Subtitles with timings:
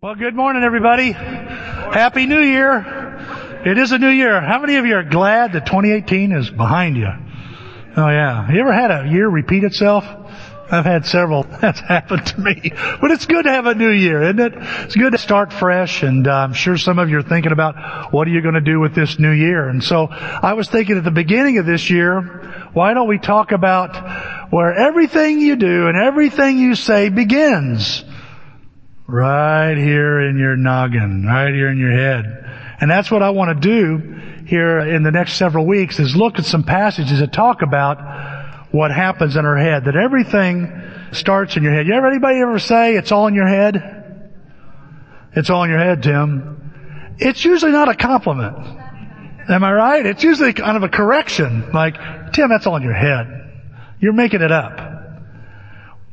[0.00, 1.10] Well, good morning, everybody.
[1.10, 3.64] Happy New Year.
[3.66, 4.40] It is a new year.
[4.40, 7.08] How many of you are glad that 2018 is behind you?
[7.96, 8.48] Oh yeah.
[8.48, 10.04] You ever had a year repeat itself?
[10.70, 11.42] I've had several.
[11.60, 12.70] That's happened to me.
[13.00, 14.52] But it's good to have a new year, isn't it?
[14.84, 18.12] It's good to start fresh and uh, I'm sure some of you are thinking about
[18.12, 19.68] what are you going to do with this new year.
[19.68, 22.20] And so I was thinking at the beginning of this year,
[22.72, 28.04] why don't we talk about where everything you do and everything you say begins?
[29.10, 32.26] Right here in your noggin, right here in your head.
[32.78, 36.38] And that's what I want to do here in the next several weeks is look
[36.38, 39.86] at some passages that talk about what happens in our head.
[39.86, 40.70] That everything
[41.12, 41.86] starts in your head.
[41.86, 44.30] You ever, anybody ever say it's all in your head?
[45.34, 47.14] It's all in your head, Tim.
[47.16, 48.58] It's usually not a compliment.
[49.48, 50.04] Am I right?
[50.04, 51.72] It's usually kind of a correction.
[51.72, 51.94] Like,
[52.34, 53.26] Tim, that's all in your head.
[54.00, 54.97] You're making it up.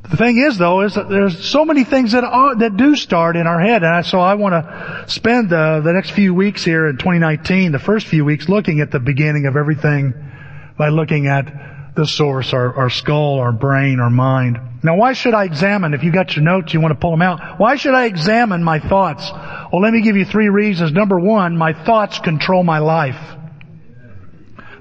[0.09, 3.35] The thing is though, is that there's so many things that are, that do start
[3.35, 6.63] in our head, and I, so I want to spend uh, the next few weeks
[6.63, 10.13] here in 2019, the first few weeks, looking at the beginning of everything
[10.77, 14.59] by looking at the source, our, our skull, our brain, our mind.
[14.83, 15.93] Now, why should I examine?
[15.93, 17.59] If you got your notes, you want to pull them out.
[17.59, 19.27] Why should I examine my thoughts?
[19.71, 20.91] Well, let me give you three reasons.
[20.91, 23.19] Number one, my thoughts control my life.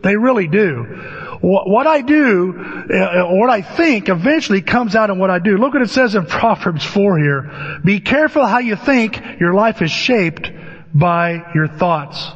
[0.02, 1.23] They really do.
[1.44, 5.58] What I do, uh, what I think eventually comes out in what I do.
[5.58, 7.80] Look what it says in Proverbs 4 here.
[7.84, 9.20] Be careful how you think.
[9.40, 10.50] Your life is shaped
[10.94, 12.30] by your thoughts.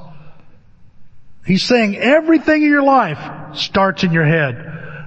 [1.46, 4.56] He's saying everything in your life starts in your head.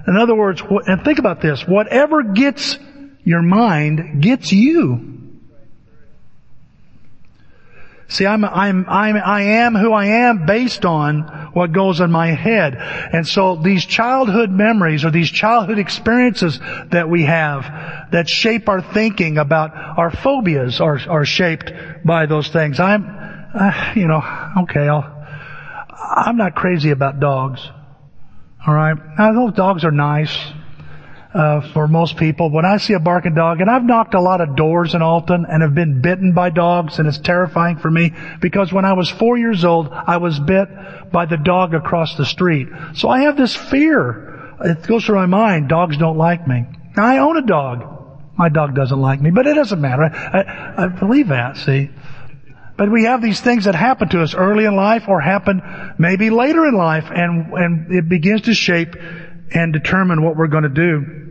[0.08, 2.76] In other words, and think about this, whatever gets
[3.22, 5.11] your mind gets you.
[8.12, 11.22] See, I'm, I'm, I'm, I am who I am based on
[11.54, 12.76] what goes in my head.
[12.76, 16.58] And so these childhood memories or these childhood experiences
[16.90, 17.62] that we have
[18.12, 21.72] that shape our thinking about our phobias are, are shaped
[22.04, 22.80] by those things.
[22.80, 23.06] I'm,
[23.54, 24.22] uh, you know,
[24.64, 25.26] okay, I'll,
[25.90, 27.66] I'm not crazy about dogs.
[28.68, 28.98] Alright?
[29.18, 30.36] Now those dogs are nice
[31.34, 32.50] uh, for most people.
[32.50, 35.46] When I see a barking dog, and I've knocked a lot of doors in Alton
[35.48, 39.08] and have been bitten by dogs, and it's terrifying for me because when I was
[39.08, 40.68] four years old, I was bit
[41.10, 42.68] by the dog across the street.
[42.94, 44.56] So I have this fear.
[44.64, 45.68] It goes through my mind.
[45.68, 46.66] Dogs don't like me.
[46.96, 47.88] Now I own a dog.
[48.36, 50.04] My dog doesn't like me, but it doesn't matter.
[50.04, 51.56] I, I, believe that.
[51.58, 51.90] See.
[52.76, 55.62] But we have these things that happen to us early in life or happen
[55.98, 58.96] maybe later in life and, and it begins to shape
[59.54, 61.21] and determine what we're going to do.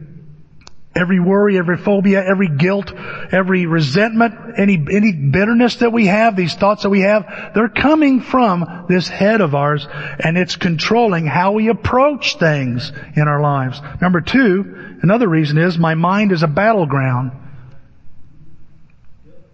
[0.94, 2.92] Every worry, every phobia, every guilt,
[3.32, 8.20] every resentment, any, any bitterness that we have, these thoughts that we have, they're coming
[8.20, 9.88] from this head of ours
[10.20, 13.82] and it's controlling how we approach things in our lives.
[14.02, 17.32] Number two, another reason is my mind is a battleground.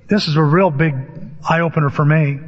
[0.10, 0.96] This is a real big
[1.48, 2.40] eye opener for me.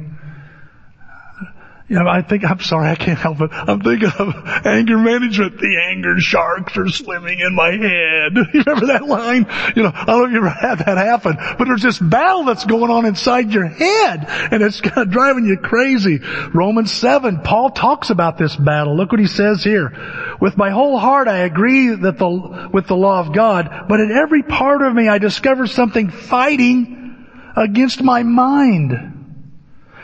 [1.90, 3.50] Know, I think, I'm sorry, I can't help it.
[3.52, 4.32] I'm thinking of
[4.64, 5.58] anger management.
[5.58, 8.36] The anger sharks are swimming in my head.
[8.52, 9.46] You remember that line?
[9.74, 12.44] You know, I don't know if you ever had that happen, but there's this battle
[12.44, 16.20] that's going on inside your head, and it's kind of driving you crazy.
[16.52, 18.96] Romans 7, Paul talks about this battle.
[18.96, 20.36] Look what he says here.
[20.40, 24.10] With my whole heart I agree that the, with the law of God, but in
[24.12, 27.26] every part of me I discover something fighting
[27.56, 29.19] against my mind.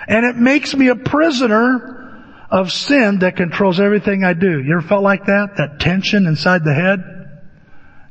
[0.06, 1.96] And it makes me a prisoner
[2.50, 4.60] of sin that controls everything I do.
[4.60, 5.56] You ever felt like that?
[5.56, 7.12] That tension inside the head?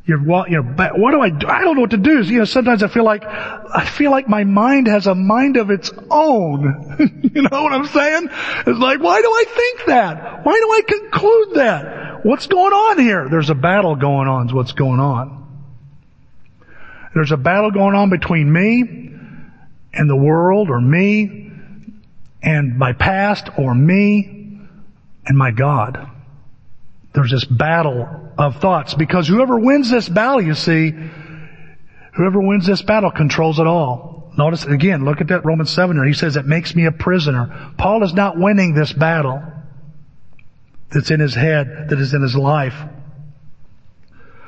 [0.07, 1.47] You're, you know, what do I do?
[1.47, 2.21] I don't know what to do.
[2.21, 5.71] You know, sometimes I feel like, I feel like my mind has a mind of
[5.71, 7.23] its own.
[7.33, 8.29] you know what I'm saying?
[8.67, 10.45] It's like, why do I think that?
[10.45, 12.25] Why do I conclude that?
[12.25, 13.29] What's going on here?
[13.29, 15.41] There's a battle going on is what's going on.
[17.15, 19.11] There's a battle going on between me
[19.93, 21.44] and the world or me
[22.45, 24.59] and my past or me
[25.25, 26.09] and my God.
[27.13, 28.07] There's this battle
[28.37, 30.93] of thoughts because whoever wins this battle, you see,
[32.13, 34.31] whoever wins this battle controls it all.
[34.37, 36.05] Notice again, look at that Romans 7 here.
[36.05, 37.73] He says it makes me a prisoner.
[37.77, 39.41] Paul is not winning this battle
[40.91, 42.75] that's in his head, that is in his life.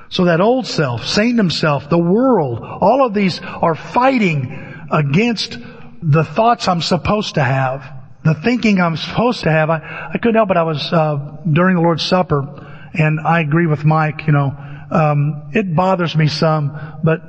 [0.10, 5.58] So that old self, Satan himself, the world, all of these are fighting against
[6.02, 7.84] the thoughts I'm supposed to have,
[8.24, 9.70] the thinking I'm supposed to have.
[9.70, 10.58] I, I couldn't help it.
[10.58, 12.44] I was uh, during the Lord's Supper,
[12.94, 14.28] and I agree with Mike.
[14.28, 14.56] You know,
[14.92, 17.22] um, it bothers me some, but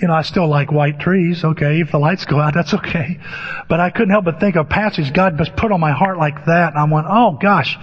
[0.00, 1.44] you know, I still like white trees.
[1.44, 3.18] Okay, if the lights go out, that's okay.
[3.68, 6.18] But I couldn't help but think of a passage God just put on my heart
[6.18, 7.76] like that, and I went, oh gosh.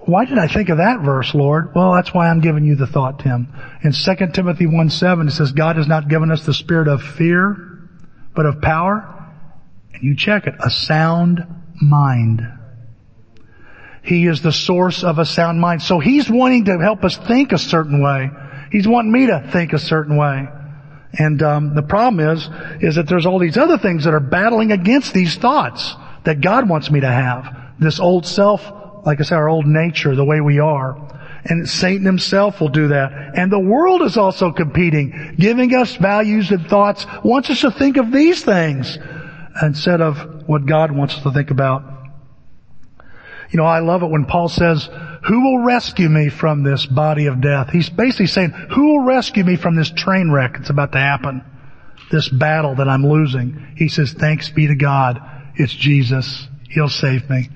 [0.00, 1.74] Why did I think of that verse, Lord?
[1.74, 3.52] Well, that's why I'm giving you the thought, Tim.
[3.82, 7.02] In 2 Timothy 1 7, it says, God has not given us the spirit of
[7.02, 7.88] fear,
[8.32, 9.15] but of power
[9.96, 11.44] And you check it, a sound
[11.80, 12.42] mind.
[14.02, 15.82] He is the source of a sound mind.
[15.82, 18.30] So He's wanting to help us think a certain way.
[18.70, 20.46] He's wanting me to think a certain way.
[21.18, 22.48] And um, the problem is,
[22.80, 25.94] is that there's all these other things that are battling against these thoughts
[26.24, 27.56] that God wants me to have.
[27.78, 28.62] This old self,
[29.06, 31.02] like I said, our old nature, the way we are.
[31.44, 33.32] And Satan himself will do that.
[33.34, 37.96] And the world is also competing, giving us values and thoughts, wants us to think
[37.96, 38.98] of these things
[39.62, 41.82] instead of what God wants us to think about.
[43.50, 44.88] You know, I love it when Paul says,
[45.26, 47.70] who will rescue me from this body of death?
[47.70, 51.44] He's basically saying, who will rescue me from this train wreck that's about to happen?
[52.10, 53.74] This battle that I'm losing.
[53.76, 55.20] He says, thanks be to God.
[55.56, 56.46] It's Jesus.
[56.68, 57.48] He'll save me.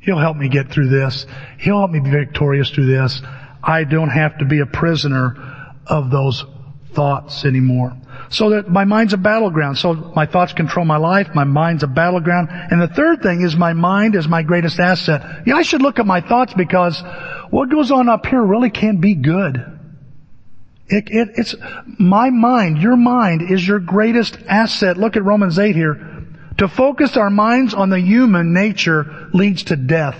[0.00, 1.26] He'll help me get through this.
[1.58, 3.22] He'll help me be victorious through this.
[3.62, 6.44] I don't have to be a prisoner of those
[6.92, 7.96] thoughts anymore.
[8.34, 9.78] So that my mind's a battleground.
[9.78, 11.28] So my thoughts control my life.
[11.34, 12.48] My mind's a battleground.
[12.50, 15.46] And the third thing is my mind is my greatest asset.
[15.46, 17.00] Yeah, I should look at my thoughts because
[17.50, 19.64] what goes on up here really can't be good.
[20.88, 21.54] It, it, it's
[21.98, 24.96] my mind, your mind is your greatest asset.
[24.96, 26.26] Look at Romans 8 here.
[26.58, 30.18] To focus our minds on the human nature leads to death.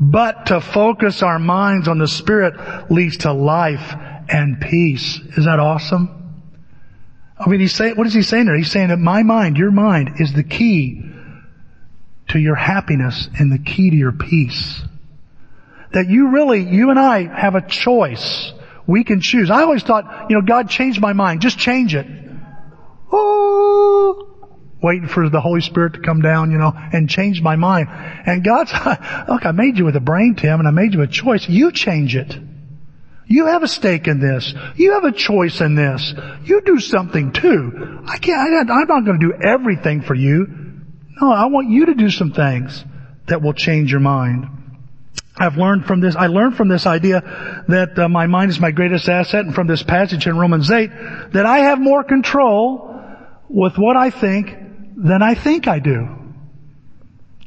[0.00, 3.94] But to focus our minds on the Spirit leads to life
[4.28, 5.20] and peace.
[5.36, 6.15] Is that awesome?
[7.38, 8.56] I mean, he's saying, what is he saying there?
[8.56, 11.02] He's saying that my mind, your mind, is the key
[12.28, 14.82] to your happiness and the key to your peace.
[15.92, 18.52] That you really, you and I have a choice.
[18.86, 19.50] We can choose.
[19.50, 21.42] I always thought, you know, God changed my mind.
[21.42, 22.06] Just change it.
[23.12, 24.36] Oh,
[24.82, 27.88] waiting for the Holy Spirit to come down, you know, and change my mind.
[27.90, 28.72] And God's,
[29.28, 31.48] look, I made you with a brain, Tim, and I made you a choice.
[31.48, 32.36] You change it.
[33.26, 34.54] You have a stake in this.
[34.76, 36.14] You have a choice in this.
[36.44, 38.00] You do something too.
[38.06, 40.46] I can't, I'm not going to do everything for you.
[41.20, 42.84] No, I want you to do some things
[43.26, 44.46] that will change your mind.
[45.38, 48.70] I've learned from this, I learned from this idea that uh, my mind is my
[48.70, 50.88] greatest asset and from this passage in Romans 8
[51.32, 53.02] that I have more control
[53.48, 54.56] with what I think
[54.96, 56.08] than I think I do.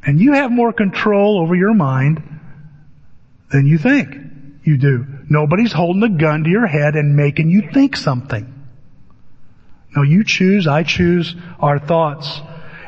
[0.04, 2.22] And you have more control over your mind
[3.52, 4.16] than you think
[4.64, 5.19] you do.
[5.30, 8.56] Nobody's holding a gun to your head and making you think something.
[9.96, 12.42] No, you choose, I choose our thoughts.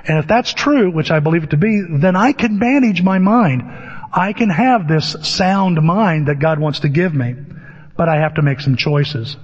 [0.08, 3.20] And if that's true, which I believe it to be, then I can manage my
[3.20, 3.64] mind.
[4.12, 7.36] I can have this sound mind that God wants to give me.
[7.96, 9.38] But I have to make some choices.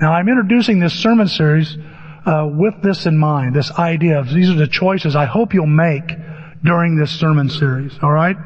[0.00, 1.76] Now I'm introducing this sermon series
[2.24, 5.66] uh, with this in mind, this idea of these are the choices I hope you'll
[5.66, 6.10] make
[6.62, 7.92] during this sermon series.
[8.02, 8.36] All right.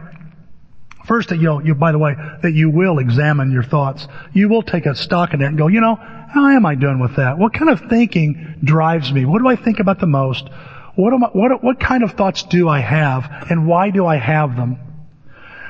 [1.07, 4.09] First, that you, you, by the way, that you will examine your thoughts.
[4.33, 6.99] You will take a stock in it and go, you know, how am I doing
[6.99, 7.39] with that?
[7.39, 9.25] What kind of thinking drives me?
[9.25, 10.49] What do I think about the most?
[10.97, 13.51] What am I, what, what kind of thoughts do I have?
[13.51, 14.79] And why do I have them?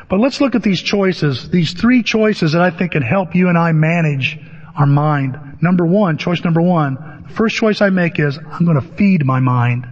[0.09, 3.49] But let's look at these choices, these three choices that I think can help you
[3.49, 4.39] and I manage
[4.77, 5.59] our mind.
[5.61, 9.25] Number one, choice number one, the first choice I make is I'm going to feed
[9.25, 9.89] my mind.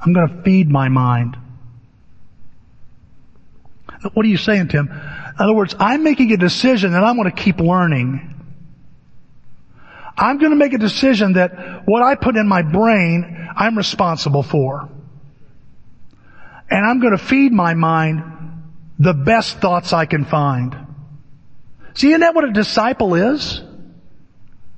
[0.00, 1.36] I'm going to feed my mind.
[4.12, 4.88] What are you saying, Tim?
[4.88, 8.30] In other words, I'm making a decision that I'm going to keep learning.
[10.16, 14.42] I'm going to make a decision that what I put in my brain, I'm responsible
[14.42, 14.88] for.
[16.70, 18.22] And I'm going to feed my mind
[18.98, 20.76] the best thoughts I can find.
[21.94, 23.60] See, isn't that what a disciple is?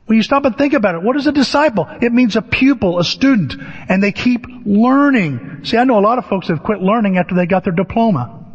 [0.07, 1.87] When you stop and think about it, what is a disciple?
[2.01, 3.55] It means a pupil, a student,
[3.89, 5.65] and they keep learning.
[5.65, 8.46] See, I know a lot of folks have quit learning after they got their diploma.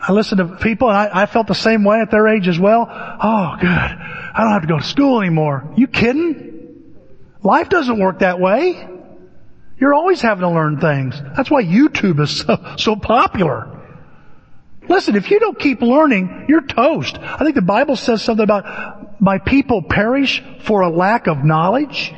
[0.00, 2.58] I listen to people and I, I, felt the same way at their age as
[2.58, 2.86] well.
[2.88, 3.68] Oh, good.
[3.68, 5.74] I don't have to go to school anymore.
[5.76, 6.94] You kidding?
[7.42, 8.88] Life doesn't work that way.
[9.78, 11.20] You're always having to learn things.
[11.36, 13.78] That's why YouTube is so, so popular.
[14.88, 17.18] Listen, if you don't keep learning, you're toast.
[17.18, 22.12] I think the Bible says something about my people perish for a lack of knowledge.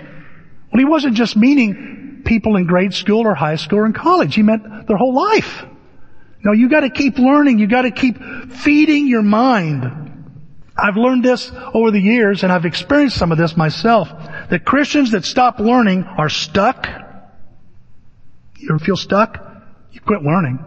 [0.73, 4.35] Well, he wasn't just meaning people in grade school or high school or in college.
[4.35, 5.65] He meant their whole life.
[6.45, 7.59] No, you gotta keep learning.
[7.59, 8.21] You gotta keep
[8.53, 10.01] feeding your mind.
[10.77, 14.09] I've learned this over the years and I've experienced some of this myself.
[14.51, 16.89] That Christians that stop learning are stuck.
[18.59, 19.45] You ever feel stuck?
[19.93, 20.65] You quit learning.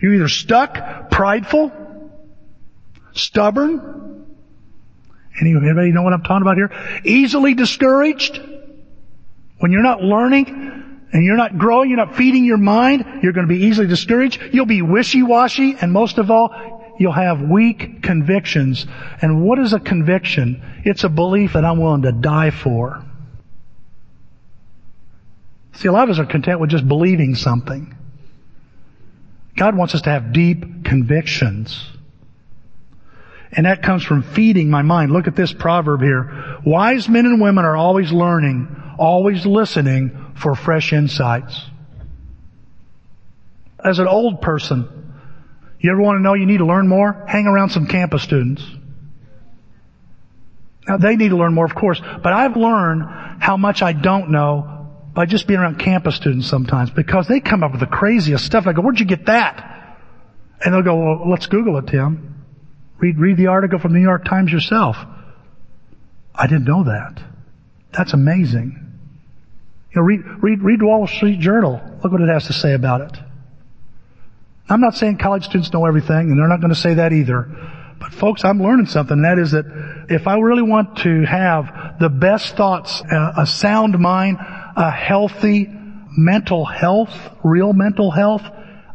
[0.00, 1.72] You're either stuck, prideful,
[3.12, 4.26] stubborn.
[5.40, 7.00] Anybody know what I'm talking about here?
[7.04, 8.40] Easily discouraged.
[9.58, 13.46] When you're not learning, and you're not growing, you're not feeding your mind, you're going
[13.46, 14.40] to be easily discouraged.
[14.52, 18.84] You'll be wishy-washy, and most of all, you'll have weak convictions.
[19.22, 20.60] And what is a conviction?
[20.84, 23.04] It's a belief that I'm willing to die for.
[25.74, 27.96] See, a lot of us are content with just believing something.
[29.56, 31.90] God wants us to have deep convictions.
[33.52, 35.12] And that comes from feeding my mind.
[35.12, 36.58] Look at this proverb here.
[36.66, 38.66] Wise men and women are always learning,
[38.98, 41.60] always listening for fresh insights.
[43.84, 44.88] As an old person,
[45.78, 47.24] you ever want to know you need to learn more?
[47.28, 48.64] Hang around some campus students.
[50.88, 53.04] Now they need to learn more, of course, but I've learned
[53.40, 57.62] how much I don't know by just being around campus students sometimes because they come
[57.62, 58.66] up with the craziest stuff.
[58.66, 59.98] I go, where'd you get that?
[60.64, 62.44] And they'll go, well, let's Google it, Tim.
[62.98, 64.96] Read, read the article from the New York Times yourself.
[66.34, 67.22] I didn't know that.
[67.92, 68.83] That's amazing.
[69.94, 71.80] You know, read, read, read Wall Street Journal.
[72.02, 73.16] Look what it has to say about it.
[74.68, 77.48] I'm not saying college students know everything, and they're not going to say that either.
[78.00, 79.66] But folks, I'm learning something, and that is that
[80.08, 85.68] if I really want to have the best thoughts, uh, a sound mind, a healthy
[86.16, 88.42] mental health, real mental health,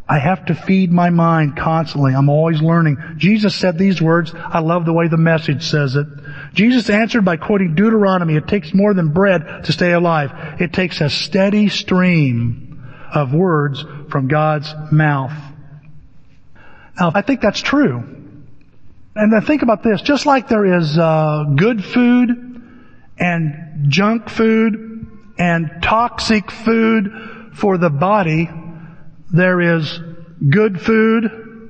[0.08, 2.14] I have to feed my mind constantly.
[2.14, 2.98] I'm always learning.
[3.18, 4.34] Jesus said these words.
[4.36, 6.08] I love the way the message says it.
[6.54, 10.32] Jesus answered by quoting Deuteronomy, it takes more than bread to stay alive.
[10.60, 12.70] It takes a steady stream
[13.14, 15.34] of words from God's mouth.
[17.00, 17.98] Now, I think that's true.
[19.16, 20.02] And then think about this.
[20.02, 22.30] Just like there is uh, good food
[23.18, 28.50] and junk food and toxic food for the body,
[29.34, 30.00] there is
[30.50, 31.70] good food,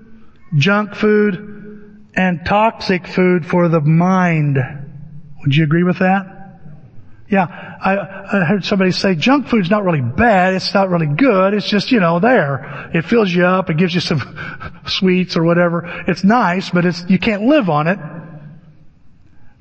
[0.57, 1.58] junk food,
[2.15, 4.57] and toxic food for the mind.
[5.41, 6.39] Would you agree with that?
[7.29, 11.53] Yeah, I, I heard somebody say junk food's not really bad, it's not really good,
[11.53, 12.89] it's just, you know, there.
[12.93, 14.19] It fills you up, it gives you some
[14.87, 16.03] sweets or whatever.
[16.07, 17.99] It's nice, but it's, you can't live on it.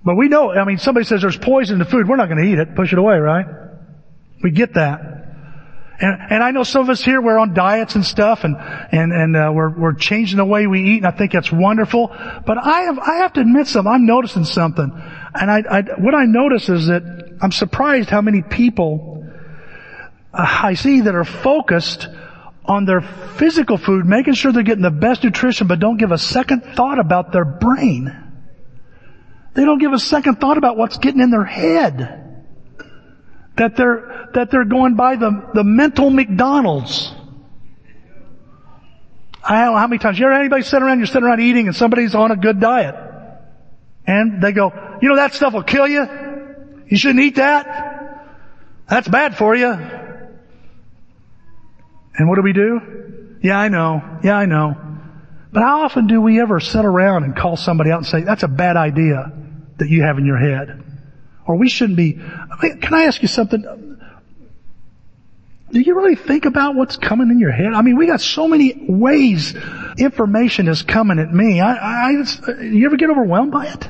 [0.02, 2.44] But we know, I mean, somebody says there's poison in the food, we're not gonna
[2.44, 3.46] eat it, push it away, right?
[4.42, 5.17] We get that.
[6.00, 9.12] And, and I know some of us here, we're on diets and stuff and, and,
[9.12, 12.08] and, uh, we're, we're changing the way we eat and I think that's wonderful.
[12.46, 13.92] But I have, I have to admit something.
[13.92, 14.92] I'm noticing something.
[15.34, 19.26] And I, I what I notice is that I'm surprised how many people
[20.32, 22.08] uh, I see that are focused
[22.64, 26.18] on their physical food, making sure they're getting the best nutrition, but don't give a
[26.18, 28.14] second thought about their brain.
[29.54, 32.27] They don't give a second thought about what's getting in their head
[33.58, 37.12] that they're, that they're going by the, the mental McDonald's.
[39.42, 41.66] I don't know how many times, you ever anybody sit around, you're sitting around eating
[41.66, 42.94] and somebody's on a good diet.
[44.06, 44.72] And they go,
[45.02, 46.06] you know that stuff will kill you?
[46.86, 48.26] You shouldn't eat that?
[48.88, 49.68] That's bad for you.
[52.14, 53.38] And what do we do?
[53.42, 54.18] Yeah, I know.
[54.22, 54.76] Yeah, I know.
[55.52, 58.42] But how often do we ever sit around and call somebody out and say, that's
[58.42, 59.32] a bad idea
[59.78, 60.87] that you have in your head?
[61.48, 63.62] Or we shouldn't be, I mean, can I ask you something?
[65.72, 67.72] Do you really think about what's coming in your head?
[67.74, 69.56] I mean, we got so many ways
[69.96, 71.60] information is coming at me.
[71.60, 72.10] I, I,
[72.60, 73.88] you ever get overwhelmed by it?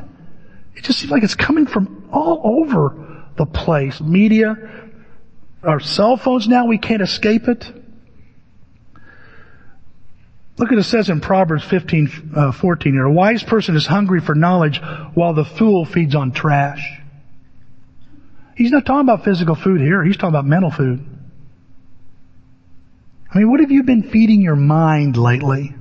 [0.77, 4.01] It just seems like it's coming from all over the place.
[4.01, 4.57] Media,
[5.65, 7.73] our cell phones now, we can't escape it.
[10.59, 13.05] Look at it says in Proverbs 15, uh, 14 here.
[13.05, 14.81] A wise person is hungry for knowledge
[15.15, 16.99] while the fool feeds on trash.
[18.59, 20.03] He's not talking about physical food here.
[20.03, 21.07] He's talking about mental food.
[23.33, 25.77] I mean, what have you been feeding your mind lately?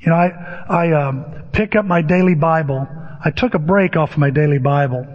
[0.00, 2.86] You know, I, I um, pick up my daily Bible.
[3.24, 5.06] I took a break off of my daily Bible.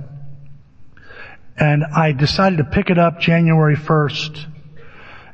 [1.55, 4.47] And I decided to pick it up January 1st.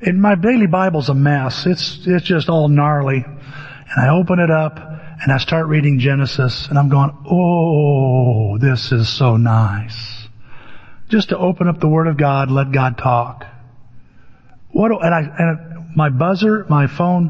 [0.01, 1.65] And my daily Bible's a mess.
[1.65, 3.23] It's, it's just all gnarly.
[3.23, 8.91] And I open it up and I start reading Genesis and I'm going, oh, this
[8.91, 10.14] is so nice
[11.09, 13.45] just to open up the Word of God, let God talk.
[14.71, 17.29] What, and I, and my buzzer, my phone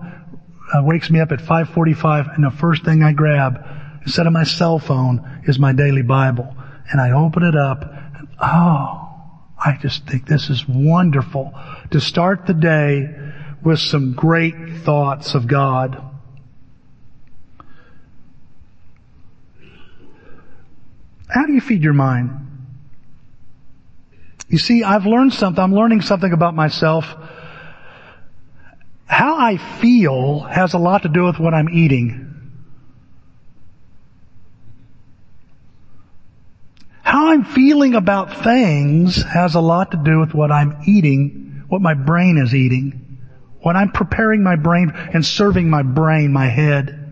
[0.74, 3.64] uh, wakes me up at 5:45, and the first thing I grab,
[4.04, 6.56] instead of my cell phone, is my daily Bible,
[6.92, 7.84] and I open it up.
[7.84, 9.06] And, oh,
[9.64, 11.54] I just think this is wonderful
[11.92, 13.10] to start the day
[13.64, 16.02] with some great thoughts of God.
[21.28, 22.45] How do you feed your mind?
[24.48, 25.64] You see, I've learned something.
[25.64, 27.06] I'm learning something about myself.
[29.06, 32.26] How I feel has a lot to do with what I'm eating.
[37.02, 41.82] How I'm feeling about things has a lot to do with what I'm eating, what
[41.82, 43.20] my brain is eating,
[43.62, 47.05] what I'm preparing my brain and serving my brain, my head.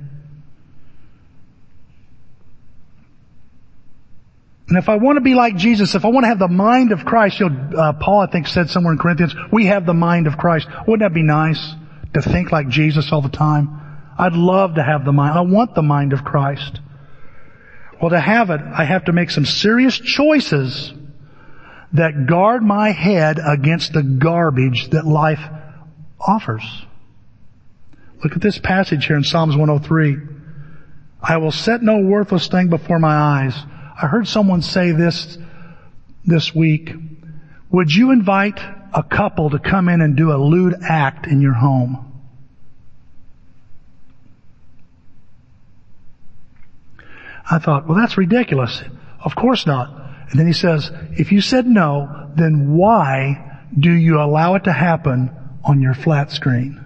[4.68, 6.92] And if I want to be like Jesus, if I want to have the mind
[6.92, 9.94] of Christ, you know, uh, Paul I think said somewhere in Corinthians, we have the
[9.94, 10.68] mind of Christ.
[10.88, 11.74] Wouldn't that be nice
[12.14, 13.80] to think like Jesus all the time?
[14.18, 15.38] I'd love to have the mind.
[15.38, 16.80] I want the mind of Christ.
[18.02, 20.94] Well, to have it, I have to make some serious choices
[21.94, 25.42] that guard my head against the garbage that life
[26.20, 26.64] offers.
[28.24, 30.18] Look at this passage here in Psalms 103.
[31.22, 33.56] I will set no worthless thing before my eyes.
[34.02, 35.38] I heard someone say this
[36.26, 36.94] this week.
[37.70, 38.60] Would you invite
[38.94, 42.10] a couple to come in and do a lewd act in your home?
[47.50, 48.82] I thought, well, that's ridiculous.
[49.24, 49.90] Of course not.
[50.30, 54.72] And then he says, if you said no, then why do you allow it to
[54.72, 55.32] happen
[55.64, 56.80] on your flat screen?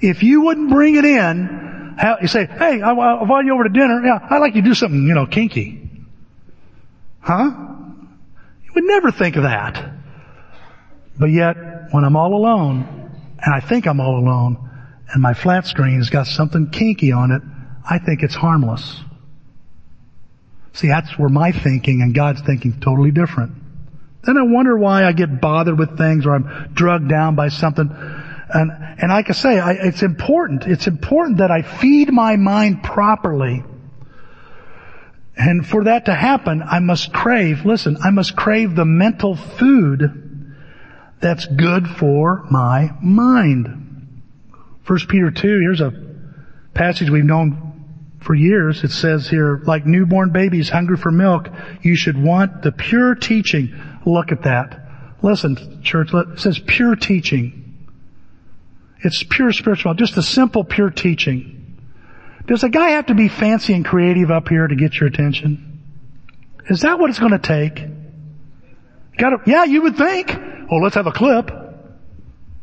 [0.00, 1.63] If you wouldn't bring it in,
[2.20, 4.02] you say, hey, I'll invite you over to dinner.
[4.04, 5.90] Yeah, I'd like you to do something, you know, kinky.
[7.20, 7.50] Huh?
[8.64, 9.92] You would never think of that.
[11.18, 11.56] But yet,
[11.90, 14.70] when I'm all alone, and I think I'm all alone,
[15.12, 17.42] and my flat screen's got something kinky on it,
[17.88, 19.00] I think it's harmless.
[20.72, 23.52] See, that's where my thinking and God's thinking totally different.
[24.24, 27.88] Then I wonder why I get bothered with things or I'm drugged down by something.
[28.48, 30.64] And, and like I say, I, it's important.
[30.64, 33.64] It's important that I feed my mind properly.
[35.36, 40.54] And for that to happen, I must crave, listen, I must crave the mental food
[41.20, 44.22] that's good for my mind.
[44.86, 45.92] 1 Peter 2, here's a
[46.74, 47.64] passage we've known
[48.20, 48.84] for years.
[48.84, 51.48] It says here, like newborn babies hungry for milk,
[51.82, 53.74] you should want the pure teaching.
[54.04, 54.80] Look at that.
[55.22, 57.63] Listen, church, it says pure teaching.
[59.02, 61.78] It's pure spiritual, just a simple pure teaching.
[62.46, 65.82] Does a guy have to be fancy and creative up here to get your attention?
[66.68, 67.76] Is that what it's going to take?
[69.16, 70.28] Got to, yeah, you would think.
[70.70, 71.50] Well, let's have a clip.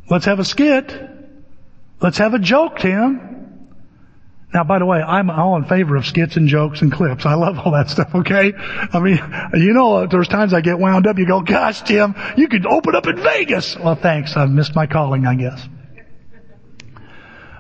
[0.10, 1.10] Let's have a skit.
[2.02, 3.32] Let's have a joke, Tim.
[4.54, 7.26] Now, by the way, I'm all in favor of skits and jokes and clips.
[7.26, 8.52] I love all that stuff, okay?
[8.58, 9.20] I mean,
[9.54, 12.94] you know, there's times I get wound up, you go, gosh, Tim, you could open
[12.96, 13.78] up in Vegas.
[13.78, 14.36] Well, thanks.
[14.36, 15.66] I've missed my calling, I guess.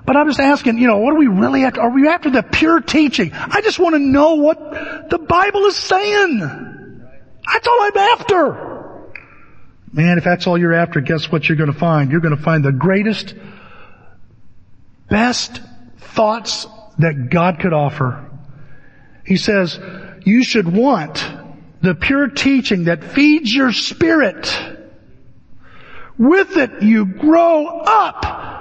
[0.06, 1.82] But I'm just asking, you know, what are we really after?
[1.82, 3.32] Are we after the pure teaching?
[3.34, 6.40] I just want to know what the Bible is saying.
[6.40, 8.72] That's all I'm after.
[9.94, 12.12] Man, if that's all you're after, guess what you're going to find?
[12.12, 13.36] You're going to find the greatest
[15.10, 15.62] best
[15.98, 16.66] thoughts
[16.98, 18.30] that God could offer.
[19.26, 19.80] He says,
[20.24, 21.26] you should want
[21.82, 24.50] the pure teaching that feeds your spirit.
[26.18, 28.61] With it, you grow up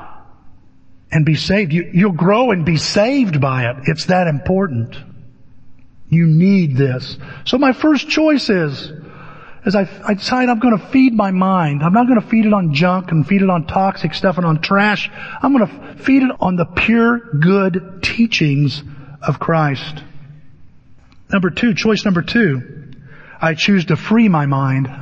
[1.13, 1.73] and be saved.
[1.73, 3.77] You, you'll grow and be saved by it.
[3.87, 4.97] It's that important.
[6.09, 7.19] You need this.
[7.45, 8.93] So my first choice is,
[9.65, 11.83] as I, I decide I'm going to feed my mind.
[11.83, 14.47] I'm not going to feed it on junk and feed it on toxic stuff and
[14.47, 15.11] on trash.
[15.43, 18.83] I'm going to feed it on the pure good teachings
[19.23, 20.03] of Christ.
[21.33, 22.80] Number two, choice number two.
[23.43, 24.85] I choose to free my mind.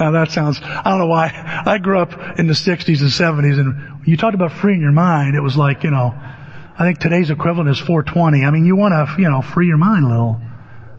[0.00, 1.62] now that sounds, I don't know why.
[1.66, 4.92] I grew up in the 60s and 70s and when you talked about freeing your
[4.92, 8.44] mind, it was like, you know, I think today's equivalent is 420.
[8.44, 10.40] I mean, you want to, you know, free your mind a little,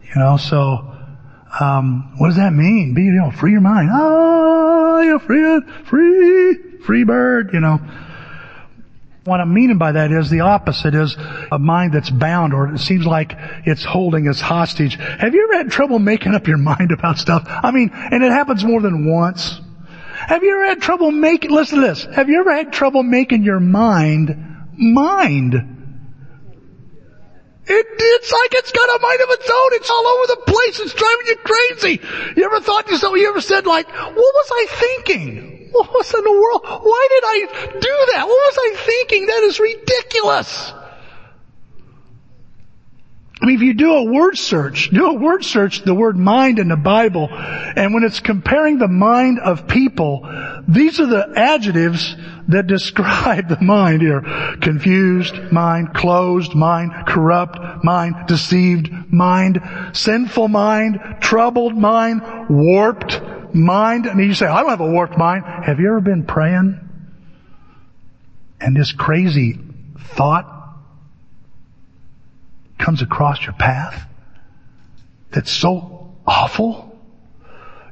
[0.02, 0.94] you know, so,
[1.60, 2.94] um, what does that mean?
[2.94, 3.90] Be, you know, free your mind.
[3.92, 7.78] Ah, you know, free it, free, free bird, you know.
[9.24, 11.16] What I'm meaning by that is the opposite is
[11.50, 13.32] a mind that's bound or it seems like
[13.64, 14.96] it's holding us hostage.
[14.96, 17.44] Have you ever had trouble making up your mind about stuff?
[17.46, 19.60] I mean, and it happens more than once.
[20.12, 23.44] Have you ever had trouble making, listen to this, have you ever had trouble making
[23.44, 24.36] your mind
[24.76, 25.54] mind?
[27.66, 29.70] It, it's like it's got a mind of its own.
[29.72, 30.80] It's all over the place.
[30.80, 32.00] It's driving you crazy.
[32.36, 35.53] You ever thought to yourself, you ever said like, what was I thinking?
[35.74, 36.62] What in the world?
[36.84, 38.26] Why did I do that?
[38.26, 39.26] What was I thinking?
[39.26, 40.72] That is ridiculous.
[43.42, 46.58] I mean, if you do a word search, do a word search, the word mind
[46.58, 50.26] in the Bible, and when it's comparing the mind of people,
[50.68, 52.16] these are the adjectives
[52.48, 54.22] that describe the mind here.
[54.62, 59.60] Confused mind, closed mind, corrupt mind, deceived mind,
[59.92, 63.20] sinful mind, troubled mind, warped
[63.54, 64.08] mind.
[64.08, 65.44] I mean, you say, I don't have a warped mind.
[65.44, 66.80] Have you ever been praying?
[68.60, 69.58] And this crazy
[70.16, 70.50] thought
[72.78, 74.08] comes across your path
[75.30, 76.98] that's so awful.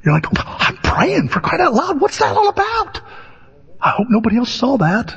[0.04, 2.00] You're like, I'm praying for crying out loud.
[2.00, 3.00] What's that all about?
[3.80, 5.14] I hope nobody else saw that.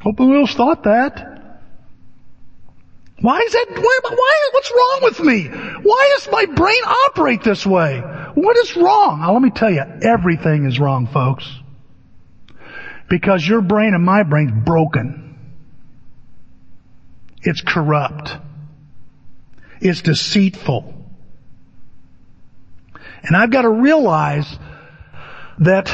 [0.00, 1.32] Hope nobody else thought that.
[3.20, 5.44] Why is that, why, why, what's wrong with me?
[5.82, 8.02] Why does my brain operate this way?
[8.36, 9.20] What is wrong?
[9.22, 11.50] Now, let me tell you, everything is wrong, folks.
[13.08, 15.38] Because your brain and my brain's broken.
[17.40, 18.36] It's corrupt.
[19.80, 20.94] It's deceitful.
[23.22, 24.46] And I've got to realize
[25.60, 25.88] that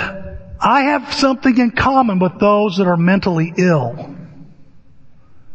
[0.60, 4.16] I have something in common with those that are mentally ill.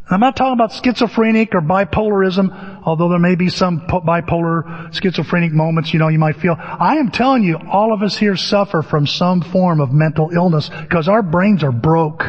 [0.09, 5.93] I'm not talking about schizophrenic or bipolarism, although there may be some bipolar schizophrenic moments,
[5.93, 6.55] you know, you might feel.
[6.57, 10.69] I am telling you, all of us here suffer from some form of mental illness
[10.69, 12.25] because our brains are broke.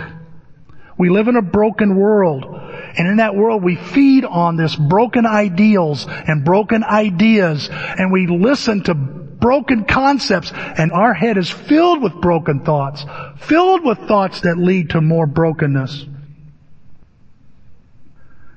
[0.99, 2.45] We live in a broken world.
[2.45, 8.27] And in that world, we feed on this broken ideals and broken ideas, and we
[8.27, 13.05] listen to broken concepts, and our head is filled with broken thoughts,
[13.37, 16.07] filled with thoughts that lead to more brokenness.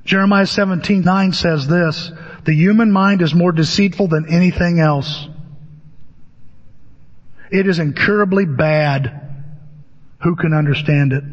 [0.03, 2.11] Jeremiah 17, 9 says this,
[2.43, 5.27] the human mind is more deceitful than anything else.
[7.51, 9.19] It is incurably bad.
[10.23, 11.23] Who can understand it?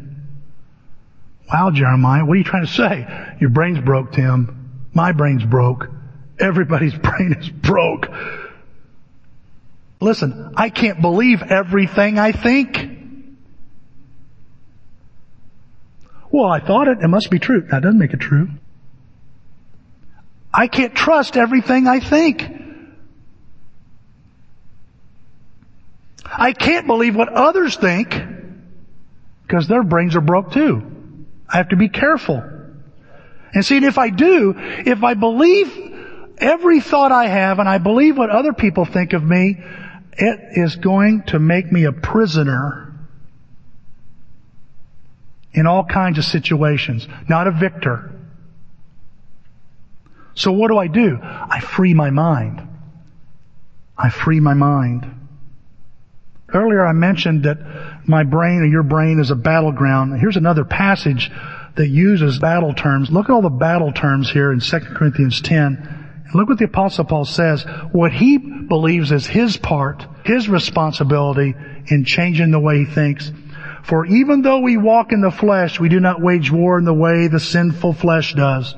[1.51, 3.35] Wow, Jeremiah, what are you trying to say?
[3.39, 4.83] Your brain's broke, Tim.
[4.93, 5.89] My brain's broke.
[6.37, 8.07] Everybody's brain is broke.
[9.99, 12.98] Listen, I can't believe everything I think.
[16.31, 16.99] Well, I thought it.
[17.01, 17.61] It must be true.
[17.61, 18.49] That doesn't make it true.
[20.53, 22.43] I can't trust everything I think.
[26.25, 28.15] I can't believe what others think
[29.43, 30.83] because their brains are broke too.
[31.47, 32.43] I have to be careful.
[33.53, 35.75] And see, if I do, if I believe
[36.37, 39.57] every thought I have and I believe what other people think of me,
[40.13, 42.88] it is going to make me a prisoner
[45.53, 48.11] in all kinds of situations, not a victor.
[50.35, 51.17] So what do I do?
[51.21, 52.65] I free my mind.
[53.97, 55.15] I free my mind.
[56.53, 57.57] Earlier I mentioned that
[58.07, 60.19] my brain or your brain is a battleground.
[60.19, 61.29] Here's another passage
[61.75, 63.11] that uses battle terms.
[63.11, 65.99] Look at all the battle terms here in 2 Corinthians 10.
[66.25, 67.63] And look what the apostle Paul says.
[67.91, 71.55] What he believes is his part, his responsibility
[71.87, 73.31] in changing the way he thinks.
[73.83, 76.93] For even though we walk in the flesh, we do not wage war in the
[76.93, 78.75] way the sinful flesh does.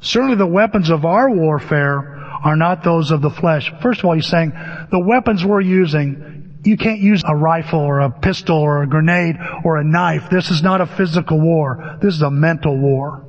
[0.00, 2.14] Certainly the weapons of our warfare
[2.44, 3.72] are not those of the flesh.
[3.80, 4.52] First of all, he's saying
[4.90, 9.36] the weapons we're using, you can't use a rifle or a pistol or a grenade
[9.64, 10.28] or a knife.
[10.30, 11.98] This is not a physical war.
[12.00, 13.23] This is a mental war.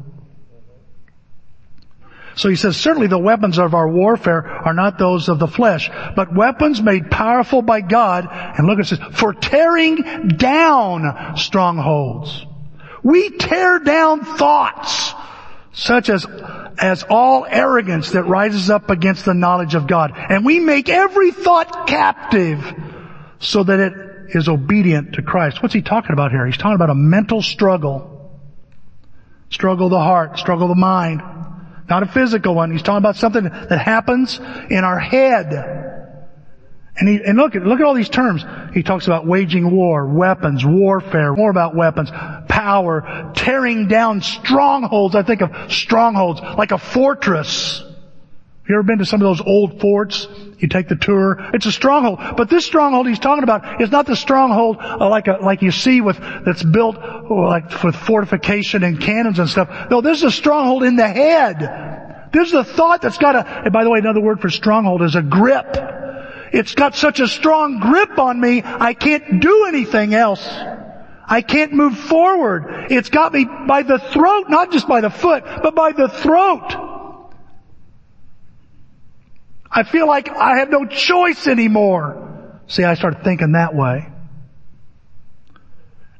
[2.36, 5.90] So he says, certainly the weapons of our warfare are not those of the flesh,
[6.16, 12.46] but weapons made powerful by God, and look at this, for tearing down strongholds.
[13.04, 15.14] We tear down thoughts,
[15.72, 16.26] such as,
[16.78, 20.12] as all arrogance that rises up against the knowledge of God.
[20.16, 22.60] And we make every thought captive,
[23.40, 23.94] so that it
[24.36, 25.62] is obedient to Christ.
[25.62, 26.46] What's he talking about here?
[26.46, 28.12] He's talking about a mental struggle.
[29.52, 31.22] Struggle the heart, struggle the mind.
[31.88, 32.72] Not a physical one.
[32.72, 35.96] He's talking about something that happens in our head.
[36.98, 38.46] And, he, and look at, look at all these terms.
[38.74, 42.10] He talks about waging war, weapons, warfare, more about weapons,
[42.48, 45.14] power, tearing down strongholds.
[45.14, 47.84] I think of strongholds like a fortress.
[48.68, 50.28] You ever been to some of those old forts?
[50.58, 51.38] You take the tour.
[51.54, 52.20] It's a stronghold.
[52.36, 55.70] But this stronghold he's talking about is not the stronghold uh, like a, like you
[55.70, 59.70] see with, that's built oh, like with fortification and cannons and stuff.
[59.92, 62.30] No, this is a stronghold in the head.
[62.34, 65.04] This is a thought that's got a, and by the way, another word for stronghold
[65.04, 65.78] is a grip.
[66.52, 70.46] It's got such a strong grip on me, I can't do anything else.
[71.28, 72.88] I can't move forward.
[72.92, 76.95] It's got me by the throat, not just by the foot, but by the throat.
[79.76, 82.62] I feel like I have no choice anymore.
[82.68, 84.08] See, I started thinking that way.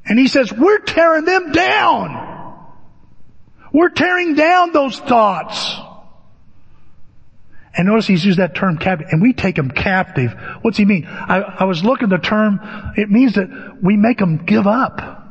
[0.04, 2.68] And he says, we're tearing them down.
[3.72, 5.74] We're tearing down those thoughts.
[7.74, 10.32] And notice he's used that term captive, and we take them captive.
[10.60, 11.06] What's he mean?
[11.06, 12.60] I, I was looking the term,
[12.96, 15.25] it means that we make them give up.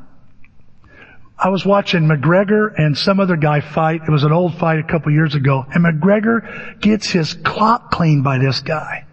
[1.38, 4.02] I was watching McGregor and some other guy fight.
[4.08, 5.66] It was an old fight a couple years ago.
[5.70, 9.06] And McGregor gets his clock cleaned by this guy.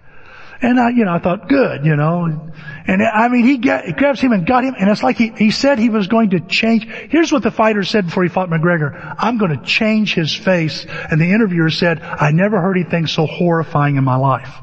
[0.60, 2.52] And I, you know, I thought, good, you know.
[2.86, 5.32] And I mean, he, get, he grabs him and got him, and it's like he,
[5.36, 6.86] he said he was going to change.
[6.86, 9.16] Here's what the fighter said before he fought McGregor.
[9.18, 10.86] I'm going to change his face.
[11.10, 14.54] And the interviewer said, I never heard anything so horrifying in my life.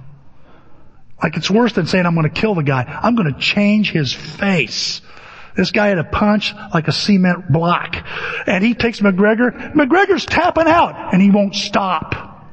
[1.21, 2.83] Like it's worse than saying I'm going to kill the guy.
[2.83, 5.01] I'm going to change his face.
[5.59, 7.97] This guy had a punch like a cement block.
[8.47, 9.73] And he takes McGregor.
[9.73, 12.47] McGregor's tapping out and he won't stop.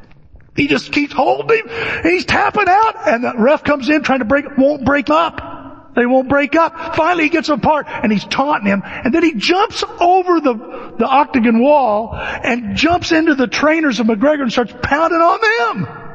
[0.56, 2.02] He just keeps holding him.
[2.02, 5.94] He's tapping out and the ref comes in trying to break, won't break up.
[5.94, 6.96] They won't break up.
[6.96, 10.54] Finally he gets apart and he's taunting him and then he jumps over the,
[10.98, 16.06] the octagon wall and jumps into the trainers of McGregor and starts pounding on them.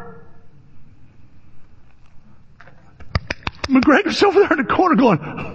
[3.70, 5.51] McGregor's over there in the corner going,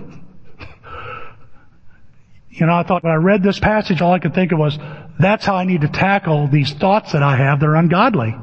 [2.57, 4.79] you know, I thought when I read this passage, all I could think of was,
[5.21, 8.35] that's how I need to tackle these thoughts that I have that are ungodly.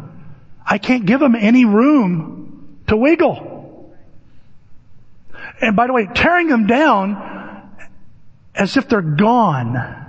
[0.63, 3.95] I can't give them any room to wiggle.
[5.59, 7.71] And by the way, tearing them down
[8.53, 10.01] as if they're gone.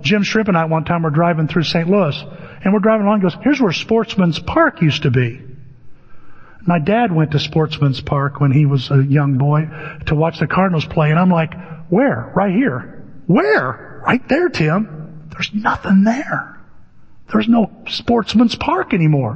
[0.00, 1.88] Jim Shrimp and I one time were driving through St.
[1.88, 2.16] Louis
[2.64, 5.45] and we're driving along and goes, here's where Sportsman's Park used to be.
[6.66, 9.68] My dad went to Sportsman's Park when he was a young boy
[10.06, 11.54] to watch the Cardinals play, and I'm like,
[11.88, 12.32] where?
[12.34, 13.04] Right here.
[13.26, 14.02] Where?
[14.04, 15.28] Right there, Tim.
[15.30, 16.60] There's nothing there.
[17.32, 19.34] There's no Sportsman's Park anymore.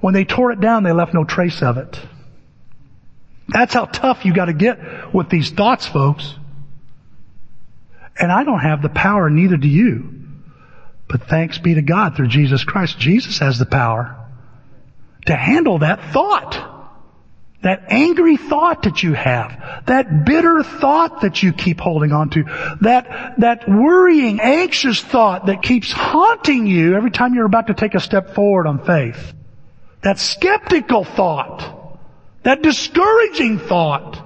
[0.00, 2.00] When they tore it down, they left no trace of it.
[3.48, 6.34] That's how tough you gotta get with these thoughts, folks.
[8.20, 10.14] And I don't have the power, neither do you.
[11.08, 12.98] But thanks be to God through Jesus Christ.
[12.98, 14.27] Jesus has the power
[15.28, 16.64] to handle that thought.
[17.62, 19.84] That angry thought that you have.
[19.86, 22.44] That bitter thought that you keep holding on to.
[22.82, 27.94] That, that worrying, anxious thought that keeps haunting you every time you're about to take
[27.94, 29.34] a step forward on faith.
[30.02, 31.98] That skeptical thought.
[32.44, 34.24] That discouraging thought.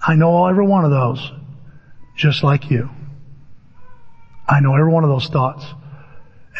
[0.00, 1.30] I know every one of those.
[2.16, 2.90] Just like you.
[4.48, 5.64] I know every one of those thoughts.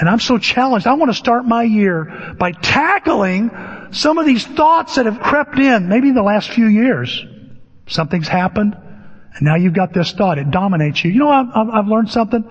[0.00, 0.86] And I'm so challenged.
[0.86, 3.50] I want to start my year by tackling
[3.92, 7.22] some of these thoughts that have crept in, maybe in the last few years.
[7.86, 10.38] Something's happened, and now you've got this thought.
[10.38, 11.10] It dominates you.
[11.10, 12.44] You know, I've, I've learned something.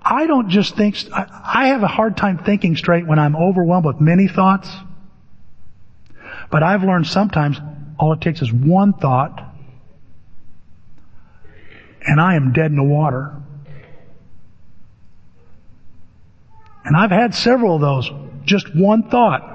[0.00, 4.00] I don't just think, I have a hard time thinking straight when I'm overwhelmed with
[4.00, 4.70] many thoughts.
[6.48, 7.58] But I've learned sometimes
[7.98, 9.42] all it takes is one thought,
[12.06, 13.34] and I am dead in the water.
[16.84, 18.10] And I've had several of those.
[18.44, 19.50] Just one thought.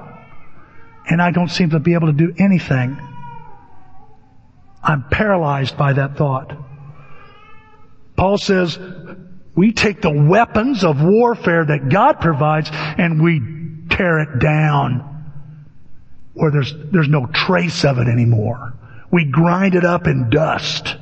[1.08, 3.00] And I don't seem to be able to do anything.
[4.82, 6.56] I'm paralyzed by that thought.
[8.16, 8.78] Paul says,
[9.54, 13.40] we take the weapons of warfare that God provides and we
[13.90, 15.06] tear it down
[16.34, 18.74] where there's, there's no trace of it anymore.
[19.10, 20.96] We grind it up in dust.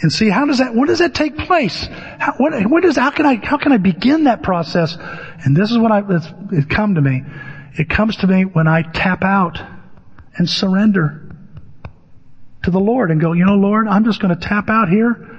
[0.00, 1.86] And see how does that, when does that take place?
[2.18, 4.96] How, what, what is, how can I, how can I begin that process?
[5.44, 7.22] And this is what I, it's, it come to me.
[7.76, 9.60] It comes to me when I tap out
[10.36, 11.24] and surrender
[12.62, 15.36] to the Lord and go, you know, Lord, I'm just going to tap out here.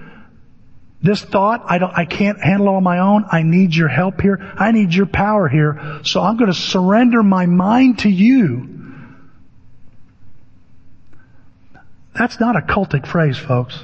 [1.01, 3.25] This thought, I don't, I can't handle on my own.
[3.31, 4.53] I need your help here.
[4.57, 6.01] I need your power here.
[6.03, 8.75] So I'm going to surrender my mind to you.
[12.13, 13.79] That's not a cultic phrase, folks.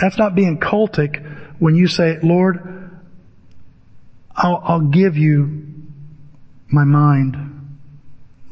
[0.00, 3.00] That's not being cultic when you say, Lord,
[4.34, 5.66] I'll, I'll give you
[6.68, 7.78] my mind.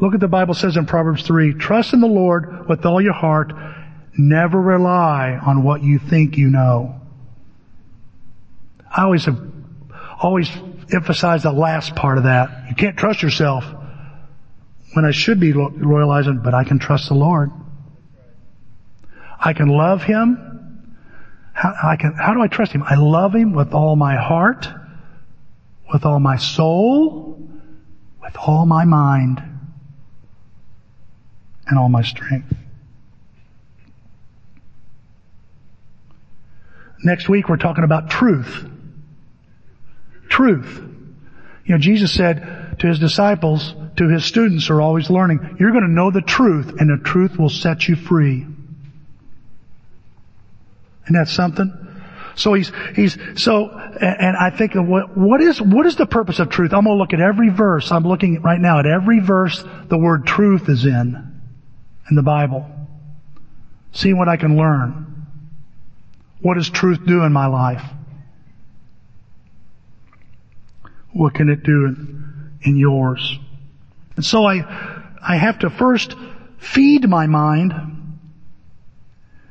[0.00, 3.12] Look at the Bible says in Proverbs 3, trust in the Lord with all your
[3.12, 3.52] heart.
[4.18, 7.00] Never rely on what you think you know.
[8.90, 9.38] I always have,
[10.20, 10.50] always
[10.92, 12.66] emphasize the last part of that.
[12.68, 13.64] You can't trust yourself
[14.94, 17.50] when I should be royalizing, but I can trust the Lord.
[19.38, 20.45] I can love Him
[21.56, 22.82] how, I can, how do I trust Him?
[22.82, 24.68] I love Him with all my heart,
[25.90, 27.48] with all my soul,
[28.22, 29.42] with all my mind,
[31.66, 32.54] and all my strength.
[37.02, 38.66] Next week we're talking about truth.
[40.28, 40.82] Truth.
[41.64, 45.72] You know, Jesus said to His disciples, to His students who are always learning, you're
[45.72, 48.46] going to know the truth and the truth will set you free.
[51.06, 51.86] Isn't that something?
[52.36, 56.38] So he's, he's, so, and I think of what, what is, what is the purpose
[56.38, 56.74] of truth?
[56.74, 57.90] I'm going to look at every verse.
[57.90, 61.40] I'm looking right now at every verse the word truth is in,
[62.10, 62.70] in the Bible.
[63.92, 65.26] Seeing what I can learn.
[66.42, 67.82] What does truth do in my life?
[71.14, 73.38] What can it do in, in yours?
[74.16, 74.56] And so I,
[75.26, 76.14] I have to first
[76.58, 77.95] feed my mind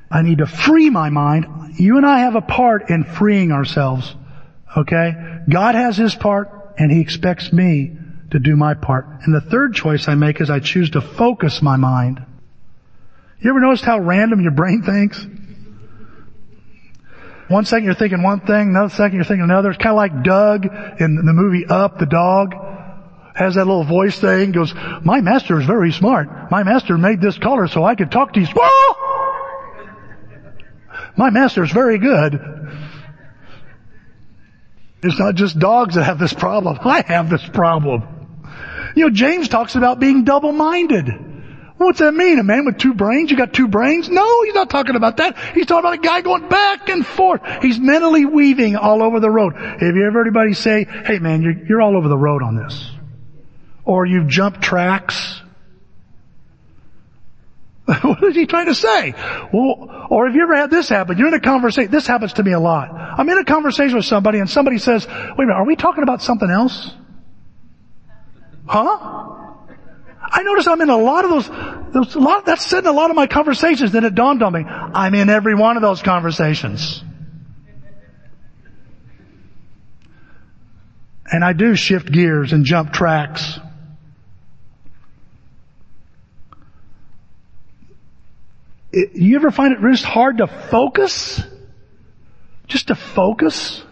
[0.09, 1.75] I need to free my mind.
[1.79, 4.13] You and I have a part in freeing ourselves.
[4.77, 5.13] Okay?
[5.49, 6.49] God has His part.
[6.77, 7.97] and He expects me
[8.31, 9.07] to do my part.
[9.23, 12.23] And the third choice I make is I choose to focus my mind.
[13.39, 15.25] You ever noticed how random your brain thinks?
[17.47, 19.69] One second you're thinking one thing, another second you're thinking another.
[19.69, 20.65] It's kind of like Dug
[20.99, 22.55] in the movie Up, the dog.
[23.35, 26.49] Has that little voice thing, goes, my master is very smart.
[26.49, 28.47] My master made this color so I could talk to you.
[31.17, 32.39] My master is very good.
[35.03, 36.79] It's not just dogs that have this problem.
[36.83, 38.03] I have this problem.
[38.95, 41.33] You know, James talks about being double-minded.
[41.77, 42.39] What's that mean?
[42.39, 43.29] A man with two brains?
[43.29, 44.09] You got two brains?
[44.09, 45.37] No, he's not talking about that.
[45.53, 47.41] He's talking about a guy going back and forth.
[47.61, 49.55] He's mentally weaving all over the road.
[49.55, 52.55] Have you ever heard anybody say, hey man, you're, you're all over the road on
[52.55, 52.89] this?
[53.83, 55.41] Or you've jumped tracks?
[58.01, 59.13] what is he trying to say?
[59.53, 61.17] Well, or have you ever had this happen?
[61.17, 62.91] You're in a conversation, this happens to me a lot.
[62.91, 66.01] I'm in a conversation with somebody and somebody says, wait a minute, are we talking
[66.01, 66.91] about something else?
[68.65, 69.35] Huh?
[70.27, 73.11] I notice I'm in a lot of those, those lot, that's said in a lot
[73.11, 77.03] of my conversations, then it dawned on me, I'm in every one of those conversations.
[81.31, 83.59] And I do shift gears and jump tracks.
[88.95, 91.41] You ever find it just hard to focus?
[92.67, 93.83] Just to focus?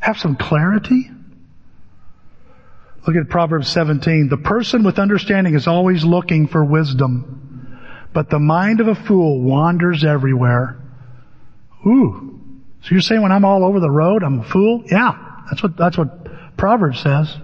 [0.00, 1.10] Have some clarity?
[3.06, 4.28] Look at Proverbs 17.
[4.28, 7.78] The person with understanding is always looking for wisdom,
[8.12, 10.78] but the mind of a fool wanders everywhere.
[11.86, 12.40] Ooh.
[12.82, 14.84] So you're saying when I'm all over the road, I'm a fool?
[14.86, 15.18] Yeah.
[15.50, 17.36] That's what, that's what Proverbs says.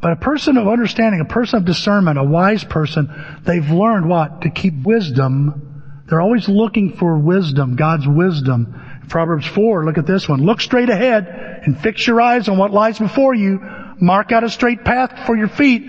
[0.00, 3.08] But a person of understanding, a person of discernment, a wise person,
[3.44, 4.42] they've learned what?
[4.42, 5.73] To keep wisdom.
[6.14, 8.80] They're always looking for wisdom, God's wisdom.
[9.08, 10.44] Proverbs 4, look at this one.
[10.44, 11.26] Look straight ahead
[11.64, 13.58] and fix your eyes on what lies before you
[14.00, 15.88] Mark out a straight path for your feet.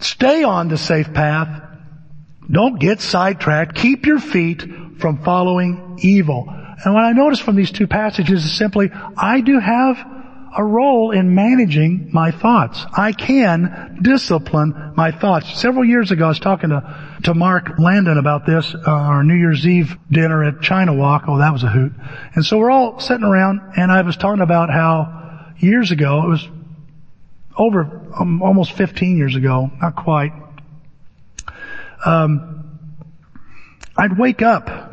[0.00, 1.62] Stay on the safe path.
[2.50, 3.76] Don't get sidetracked.
[3.76, 4.62] Keep your feet
[4.98, 6.46] from following evil.
[6.48, 9.96] And what I notice from these two passages is simply, I do have
[10.56, 12.84] a role in managing my thoughts.
[12.92, 15.58] I can discipline my thoughts.
[15.58, 19.34] Several years ago, I was talking to, to Mark Landon about this, uh, our New
[19.34, 21.24] Year's Eve dinner at China Walk.
[21.26, 21.92] Oh, that was a hoot.
[22.34, 26.28] And so we're all sitting around, and I was talking about how years ago, it
[26.28, 26.48] was
[27.56, 30.32] over um, almost 15 years ago, not quite,
[32.04, 32.78] um,
[33.96, 34.91] I'd wake up.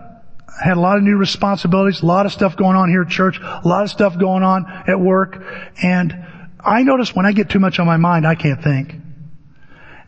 [0.61, 3.39] Had a lot of new responsibilities, a lot of stuff going on here at church,
[3.39, 5.41] a lot of stuff going on at work,
[5.81, 6.13] and
[6.59, 8.95] I notice when I get too much on my mind, I can't think.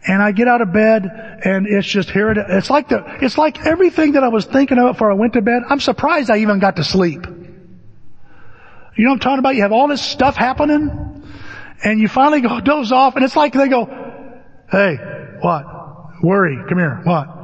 [0.06, 1.06] And I get out of bed
[1.44, 2.32] and it's just here.
[2.32, 5.34] It, it's like the, it's like everything that I was thinking about before I went
[5.34, 5.62] to bed.
[5.70, 7.26] I'm surprised I even got to sleep.
[7.26, 9.56] You know what I'm talking about?
[9.56, 11.24] You have all this stuff happening
[11.84, 13.86] and you finally go doze off and it's like they go,
[14.72, 14.98] hey,
[15.40, 15.66] what?
[16.24, 17.41] Worry, come here, what?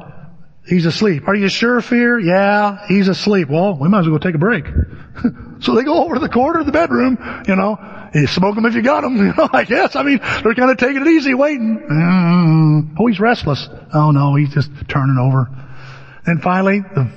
[0.68, 1.26] He's asleep.
[1.26, 2.18] Are you sure, Fear?
[2.18, 3.48] Yeah, he's asleep.
[3.48, 4.66] Well, we might as well take a break.
[5.60, 7.16] so they go over to the corner of the bedroom,
[7.48, 7.78] you know,
[8.14, 9.96] you smoke them if you got them, you know, I guess.
[9.96, 11.78] I mean, they're kind of taking it easy, waiting.
[11.78, 12.96] Mm-hmm.
[12.98, 13.68] Oh, he's restless.
[13.94, 15.48] Oh no, he's just turning over.
[16.26, 17.10] Then finally, the,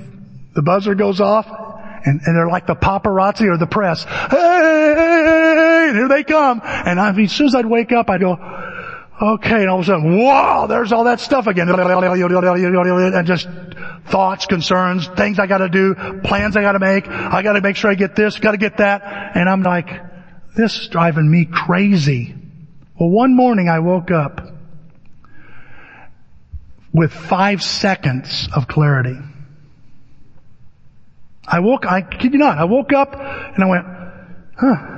[0.54, 4.04] the buzzer goes off, and, and they're like the paparazzi or the press.
[4.04, 6.62] Hey, here they come.
[6.64, 8.36] And I mean, as soon as I'd wake up, I'd go,
[9.20, 11.68] okay, and all of a sudden, wow, there's all that stuff again.
[11.68, 13.48] And just
[14.06, 15.94] thoughts, concerns, things I gotta do,
[16.24, 19.02] plans I gotta make, I gotta make sure I get this, gotta get that.
[19.36, 19.88] And I'm like,
[20.56, 22.34] this is driving me crazy.
[22.98, 24.40] Well, one morning I woke up
[26.92, 29.18] with five seconds of clarity.
[31.46, 33.86] I woke, I kid you not, I woke up and I went,
[34.56, 34.88] huh.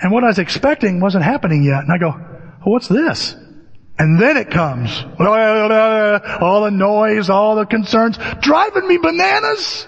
[0.00, 1.80] And what I was expecting wasn't happening yet.
[1.80, 2.25] And I go,
[2.66, 3.36] well, what's this?
[3.96, 4.90] And then it comes.
[5.20, 9.86] All the noise, all the concerns, driving me bananas.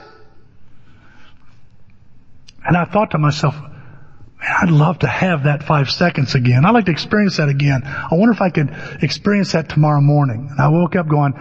[2.64, 6.64] And I thought to myself, man, I'd love to have that five seconds again.
[6.64, 7.82] I'd like to experience that again.
[7.84, 10.46] I wonder if I could experience that tomorrow morning.
[10.48, 11.34] And I woke up going,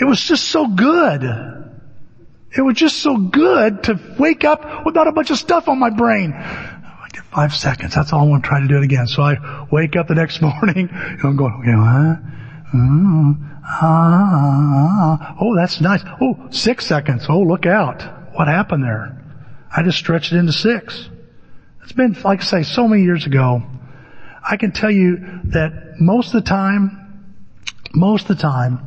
[0.00, 1.22] it was just so good.
[2.56, 5.90] It was just so good to wake up without a bunch of stuff on my
[5.90, 6.32] brain.
[7.32, 7.94] Five seconds.
[7.94, 9.06] That's all I want to try to do it again.
[9.06, 12.16] So I wake up the next morning and I'm going, okay, huh?
[12.74, 16.02] Mm, ah, oh, that's nice.
[16.20, 17.26] Oh, six seconds.
[17.28, 18.02] Oh, look out.
[18.34, 19.16] What happened there?
[19.74, 21.08] I just stretched it into six.
[21.82, 23.62] It's been, like I say, so many years ago.
[24.48, 27.34] I can tell you that most of the time,
[27.92, 28.86] most of the time,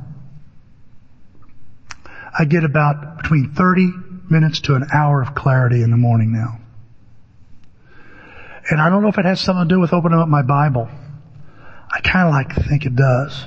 [2.37, 3.91] I get about between 30
[4.29, 6.59] minutes to an hour of clarity in the morning now.
[8.69, 10.89] And I don't know if it has something to do with opening up my Bible.
[11.91, 13.45] I kind of like to think it does.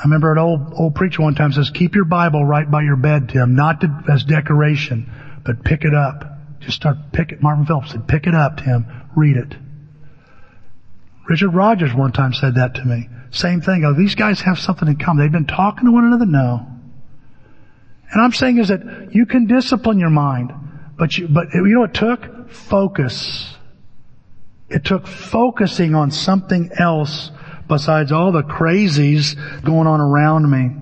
[0.00, 2.96] I remember an old, old preacher one time says, keep your Bible right by your
[2.96, 5.10] bed, Tim, not to, as decoration,
[5.44, 6.24] but pick it up.
[6.60, 7.42] Just start pick it.
[7.42, 8.86] Marvin Phillips said, pick it up, Tim.
[9.14, 9.56] Read it.
[11.28, 13.08] Richard Rogers one time said that to me.
[13.30, 13.84] Same thing.
[13.84, 15.24] Oh, these guys have something in common.
[15.24, 16.26] They've been talking to one another?
[16.26, 16.66] No.
[18.10, 20.52] And I'm saying is that you can discipline your mind,
[21.00, 22.50] but you, but you know it took?
[22.50, 23.56] Focus.
[24.68, 27.30] It took focusing on something else
[27.66, 29.34] besides all the crazies
[29.64, 30.76] going on around me.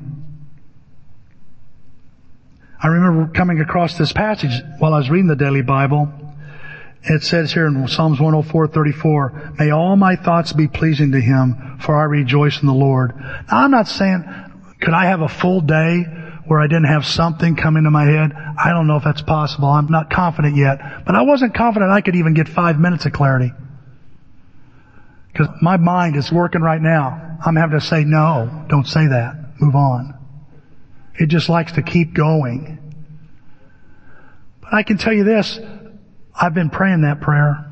[2.82, 6.12] I remember coming across this passage while I was reading the daily Bible.
[7.04, 11.96] It says here in Psalms 104:34, "May all my thoughts be pleasing to Him, for
[11.96, 14.24] I rejoice in the Lord." Now, I'm not saying
[14.80, 16.06] could I have a full day
[16.48, 18.32] where I didn't have something come into my head.
[18.32, 19.68] I don't know if that's possible.
[19.68, 23.12] I'm not confident yet, but I wasn't confident I could even get five minutes of
[23.12, 23.52] clarity.
[25.30, 27.38] Because my mind is working right now.
[27.44, 29.60] I'm having to say, no, don't say that.
[29.60, 30.14] Move on.
[31.14, 32.78] It just likes to keep going.
[34.62, 35.58] But I can tell you this,
[36.34, 37.70] I've been praying that prayer,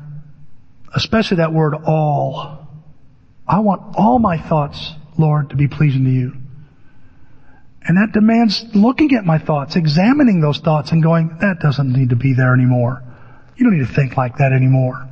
[0.95, 2.67] especially that word all.
[3.47, 6.36] I want all my thoughts, Lord, to be pleasing to you.
[7.87, 12.09] And that demands looking at my thoughts, examining those thoughts and going, that doesn't need
[12.09, 13.01] to be there anymore.
[13.55, 15.07] You don't need to think like that anymore.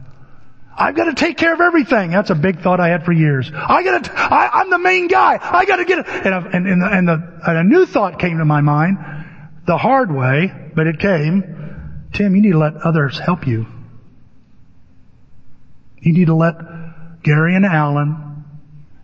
[0.78, 2.12] I've got to take care of everything.
[2.12, 3.50] That's a big thought I had for years.
[3.54, 5.40] I got to, I, am the main guy.
[5.42, 6.06] I got to get it.
[6.08, 8.98] And, and, and, the, and, the, and a new thought came to my mind,
[9.66, 12.10] the hard way, but it came.
[12.12, 13.68] Tim, you need to let others help you.
[16.02, 16.56] You need to let
[17.24, 18.44] Gary and Alan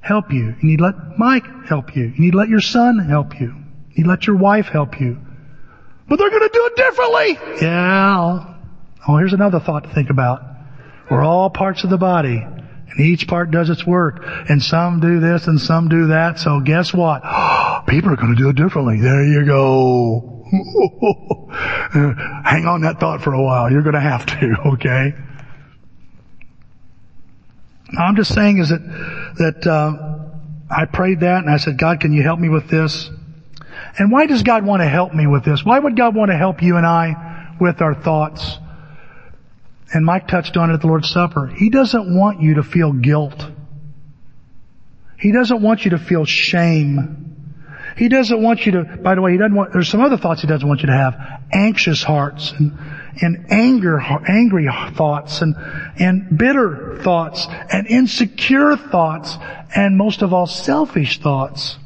[0.01, 0.55] help you.
[0.61, 2.03] You need to let Mike help you.
[2.03, 3.60] You need to let your son help you.
[3.93, 5.19] You let your wife help you.
[6.07, 7.39] But they're going to do it differently.
[7.61, 8.55] Yeah.
[9.07, 10.43] Oh, here's another thought to think about.
[11.09, 12.37] We're all parts of the body.
[12.37, 14.23] And each part does its work.
[14.49, 16.39] And some do this and some do that.
[16.39, 17.21] So guess what?
[17.87, 18.99] People are going to do it differently.
[18.99, 20.45] There you go.
[21.91, 23.71] Hang on that thought for a while.
[23.71, 25.13] You're going to have to, okay?
[27.97, 28.81] I'm just saying is that,
[29.37, 30.17] that, uh,
[30.69, 33.09] I prayed that and I said, God, can you help me with this?
[33.97, 35.65] And why does God want to help me with this?
[35.65, 38.57] Why would God want to help you and I with our thoughts?
[39.93, 41.47] And Mike touched on it at the Lord's Supper.
[41.47, 43.45] He doesn't want you to feel guilt.
[45.19, 47.31] He doesn't want you to feel shame.
[47.97, 50.41] He doesn't want you to, by the way, he doesn't want, there's some other thoughts
[50.41, 51.41] he doesn't want you to have.
[51.51, 52.77] Anxious hearts and,
[53.21, 55.55] and anger, angry thoughts and,
[55.99, 59.37] and bitter thoughts and insecure thoughts
[59.75, 61.77] and most of all selfish thoughts.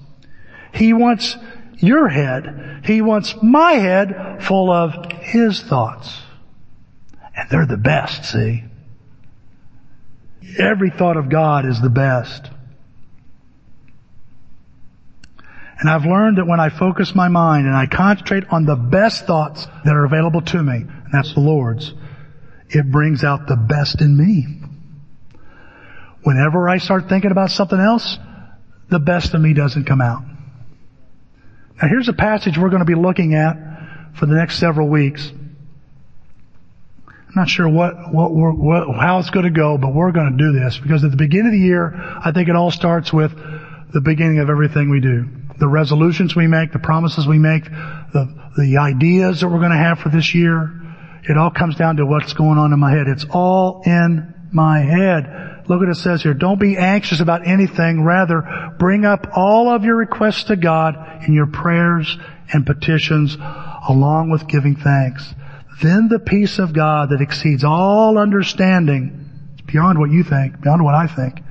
[0.73, 1.35] He wants
[1.79, 2.81] your head.
[2.85, 6.17] He wants my head full of His thoughts.
[7.35, 8.63] And they're the best, see?
[10.57, 12.49] Every thought of God is the best.
[15.79, 19.25] And I've learned that when I focus my mind and I concentrate on the best
[19.25, 21.93] thoughts that are available to me, and that's the Lord's,
[22.69, 24.61] it brings out the best in me.
[26.23, 28.17] Whenever I start thinking about something else,
[28.89, 30.23] the best of me doesn't come out.
[31.81, 33.57] Now here's a passage we're going to be looking at
[34.15, 35.31] for the next several weeks.
[37.07, 40.37] I'm not sure what, what, what how it's going to go, but we're going to
[40.37, 43.33] do this because at the beginning of the year, I think it all starts with
[43.93, 45.25] the beginning of everything we do.
[45.57, 49.77] The resolutions we make, the promises we make, the, the ideas that we're going to
[49.77, 50.81] have for this year.
[51.27, 53.07] It all comes down to what's going on in my head.
[53.07, 55.54] It's all in my head.
[55.67, 56.33] Look what it says here.
[56.33, 58.03] Don't be anxious about anything.
[58.03, 62.17] Rather, bring up all of your requests to God in your prayers
[62.53, 65.33] and petitions along with giving thanks.
[65.81, 69.29] Then the peace of God that exceeds all understanding,
[69.65, 71.41] beyond what you think, beyond what I think,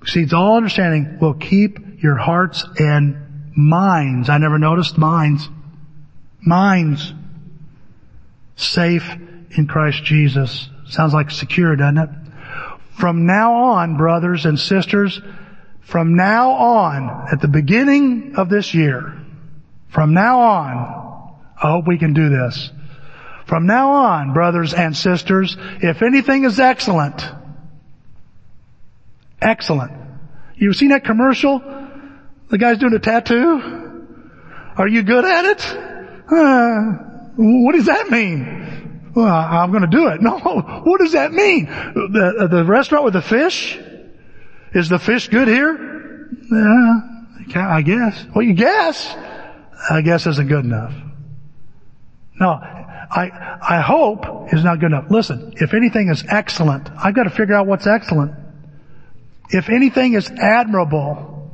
[0.00, 4.28] exceeds all understanding will keep your hearts and minds.
[4.28, 5.48] I never noticed minds.
[6.40, 7.12] Minds
[8.56, 9.10] safe
[9.50, 10.68] in Christ Jesus.
[10.86, 12.10] Sounds like secure, doesn't it?
[13.00, 15.20] From now on, brothers and sisters,
[15.80, 19.16] from now on, at the beginning of this year,
[19.88, 22.70] from now on, I hope we can do this.
[23.46, 27.24] From now on, brothers and sisters, if anything is excellent,
[29.40, 29.92] excellent.
[30.56, 31.58] You've seen that commercial?
[32.50, 34.06] The guy's doing a tattoo?
[34.76, 35.76] Are you good at it?
[36.30, 36.80] Uh,
[37.36, 38.69] what does that mean?
[39.14, 40.20] Well, I'm going to do it.
[40.30, 40.38] No,
[40.84, 41.66] what does that mean?
[41.66, 43.78] The, the restaurant with the fish?
[44.72, 46.28] Is the fish good here?
[46.50, 47.00] Yeah,
[47.56, 48.24] I guess.
[48.34, 49.16] Well, you guess.
[49.90, 50.94] I guess isn't good enough.
[52.38, 55.10] No, I, I hope is not good enough.
[55.10, 58.34] Listen, if anything is excellent, I've got to figure out what's excellent.
[59.50, 61.52] If anything is admirable,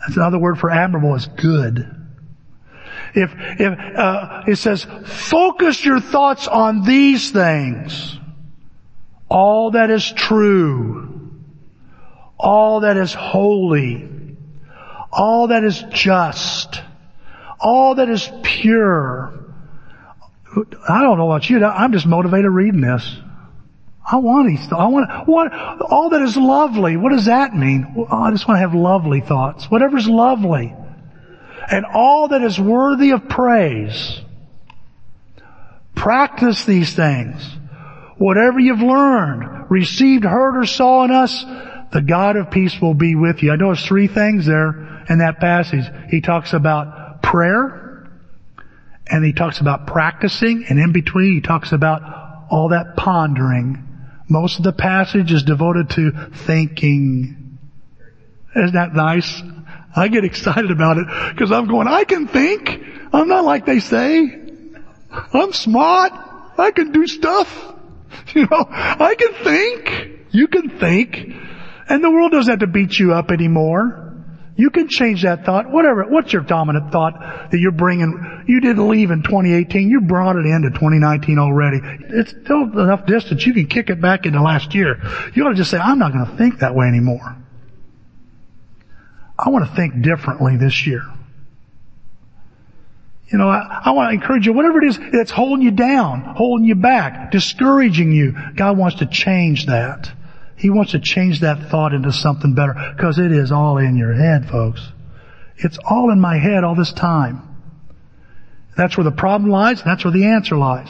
[0.00, 1.95] that's another word for admirable is good.
[3.16, 8.18] If, if, uh, it says, focus your thoughts on these things.
[9.28, 11.32] All that is true.
[12.38, 14.36] All that is holy.
[15.10, 16.82] All that is just.
[17.58, 19.32] All that is pure.
[20.88, 21.64] I don't know about you.
[21.64, 23.16] I'm just motivated reading this.
[24.08, 24.72] I want these.
[24.72, 26.96] I want what all that is lovely.
[26.96, 27.94] What does that mean?
[27.94, 29.68] Well, I just want to have lovely thoughts.
[29.68, 30.72] Whatever's lovely,
[31.70, 34.20] and all that is worthy of praise.
[35.94, 37.42] Practice these things.
[38.18, 41.44] Whatever you've learned, received, heard, or saw in us,
[41.92, 43.52] the God of peace will be with you.
[43.52, 45.84] I know there's three things there in that passage.
[46.10, 48.08] He talks about prayer,
[49.06, 52.02] and he talks about practicing, and in between he talks about
[52.50, 53.86] all that pondering
[54.28, 56.10] most of the passage is devoted to
[56.46, 57.58] thinking.
[58.54, 59.42] Isn't that nice?
[59.96, 62.68] I get excited about it because I'm going, I can think.
[63.12, 64.42] I'm not like they say.
[65.32, 66.12] I'm smart.
[66.58, 67.72] I can do stuff.
[68.34, 70.26] You know, I can think.
[70.30, 71.16] You can think.
[71.88, 74.06] And the world doesn't have to beat you up anymore.
[74.56, 75.70] You can change that thought.
[75.70, 76.04] Whatever.
[76.08, 78.44] What's your dominant thought that you're bringing?
[78.48, 79.88] You didn't leave in 2018.
[79.88, 81.78] You brought it into 2019 already.
[82.08, 83.46] It's still enough distance.
[83.46, 84.96] You can kick it back into last year.
[85.34, 87.36] You ought to just say, I'm not going to think that way anymore.
[89.38, 91.02] I want to think differently this year.
[93.28, 96.22] You know, I, I, want to encourage you, whatever it is that's holding you down,
[96.22, 100.12] holding you back, discouraging you, God wants to change that.
[100.56, 104.14] He wants to change that thought into something better because it is all in your
[104.14, 104.92] head, folks.
[105.56, 107.42] It's all in my head all this time.
[108.76, 109.82] That's where the problem lies.
[109.82, 110.88] That's where the answer lies.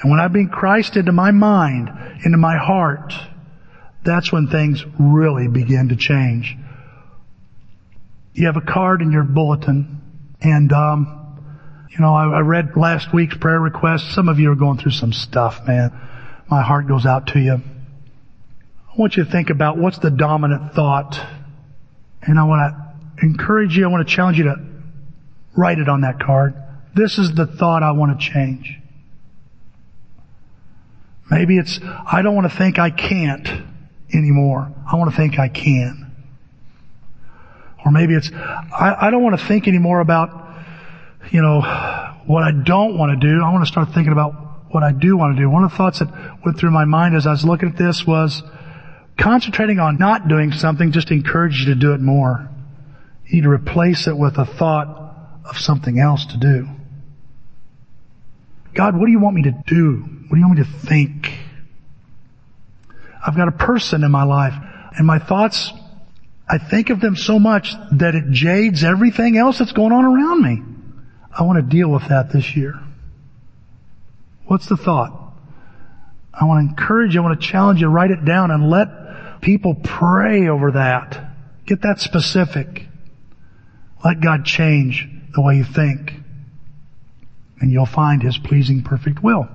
[0.00, 1.90] And when I bring Christ into my mind,
[2.24, 3.12] into my heart,
[4.02, 6.56] that's when things really begin to change.
[8.36, 10.02] You have a card in your bulletin,
[10.42, 11.40] and um,
[11.88, 14.14] you know I, I read last week's prayer request.
[14.14, 15.90] Some of you are going through some stuff, man.
[16.50, 17.54] My heart goes out to you.
[17.54, 21.18] I want you to think about what's the dominant thought.
[22.20, 24.56] And I want to encourage you, I want to challenge you to
[25.56, 26.54] write it on that card.
[26.94, 28.78] This is the thought I want to change.
[31.30, 33.48] Maybe it's, I don't want to think I can't
[34.12, 34.74] anymore.
[34.86, 36.05] I want to think I can.
[37.86, 40.28] Or maybe it's, I, I don't want to think anymore about,
[41.30, 41.62] you know,
[42.26, 43.42] what I don't want to do.
[43.42, 44.32] I want to start thinking about
[44.68, 45.48] what I do want to do.
[45.48, 46.08] One of the thoughts that
[46.44, 48.42] went through my mind as I was looking at this was,
[49.18, 52.48] Concentrating on not doing something just encourages you to do it more.
[53.26, 56.68] You need to replace it with a thought of something else to do.
[58.74, 59.94] God, what do you want me to do?
[60.28, 61.32] What do you want me to think?
[63.26, 64.52] I've got a person in my life
[64.98, 65.72] and my thoughts,
[66.48, 70.42] I think of them so much that it jades everything else that's going on around
[70.42, 70.62] me.
[71.36, 72.80] I want to deal with that this year.
[74.46, 75.12] What's the thought?
[76.32, 79.40] I want to encourage you, I want to challenge you, write it down and let
[79.40, 81.32] people pray over that.
[81.66, 82.86] Get that specific.
[84.04, 86.12] Let God change the way you think.
[87.60, 89.48] And you'll find His pleasing perfect will.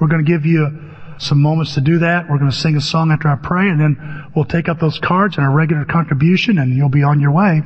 [0.00, 0.87] We're going to give you
[1.18, 2.28] some moments to do that.
[2.28, 4.98] We're going to sing a song after I pray and then we'll take up those
[4.98, 7.62] cards and a regular contribution and you'll be on your way.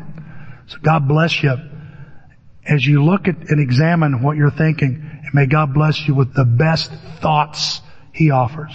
[0.67, 1.55] So God bless you
[2.65, 6.35] as you look at and examine what you're thinking and may God bless you with
[6.35, 6.91] the best
[7.21, 7.81] thoughts
[8.13, 8.73] He offers.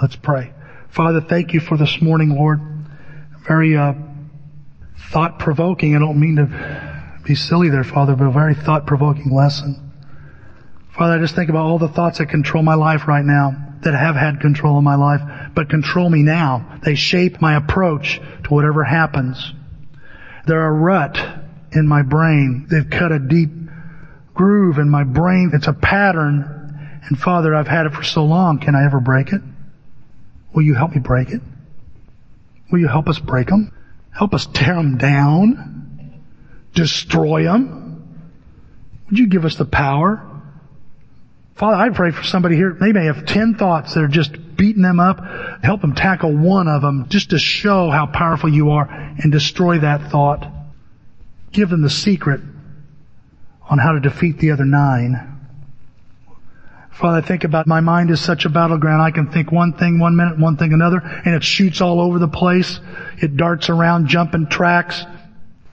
[0.00, 0.52] Let's pray.
[0.90, 2.60] Father, thank you for this morning, Lord.
[3.46, 3.94] Very uh,
[5.10, 5.96] thought provoking.
[5.96, 9.92] I don't mean to be silly there, Father, but a very thought provoking lesson.
[10.96, 13.94] Father, I just think about all the thoughts that control my life right now, that
[13.94, 15.20] have had control of my life,
[15.54, 16.80] but control me now.
[16.84, 19.52] They shape my approach to whatever happens.
[20.46, 21.18] They're a rut
[21.72, 22.66] in my brain.
[22.70, 23.50] They've cut a deep
[24.34, 25.50] groove in my brain.
[25.52, 27.00] It's a pattern.
[27.08, 28.58] And Father, I've had it for so long.
[28.58, 29.40] Can I ever break it?
[30.52, 31.40] Will you help me break it?
[32.70, 33.72] Will you help us break them?
[34.16, 36.20] Help us tear them down?
[36.74, 38.20] Destroy them?
[39.08, 40.26] Would you give us the power?
[41.54, 44.82] Father, I pray for somebody here, they may have 10 thoughts that are just beating
[44.82, 45.18] them up.
[45.62, 49.78] Help them tackle one of them just to show how powerful you are and destroy
[49.78, 50.46] that thought.
[51.52, 52.40] Give them the secret
[53.68, 55.28] on how to defeat the other nine.
[56.92, 59.02] Father, I think about my mind is such a battleground.
[59.02, 62.18] I can think one thing one minute, one thing another, and it shoots all over
[62.18, 62.80] the place.
[63.18, 65.04] It darts around, jumping tracks.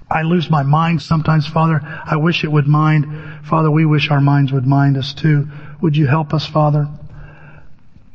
[0.09, 1.79] I lose my mind sometimes, Father.
[1.83, 3.45] I wish it would mind.
[3.45, 5.47] Father, we wish our minds would mind us too.
[5.81, 6.87] Would you help us, Father?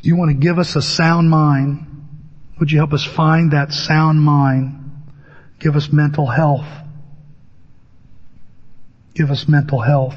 [0.02, 1.86] You want to give us a sound mind.
[2.58, 4.80] Would you help us find that sound mind?
[5.60, 6.66] Give us mental health.
[9.14, 10.16] Give us mental health.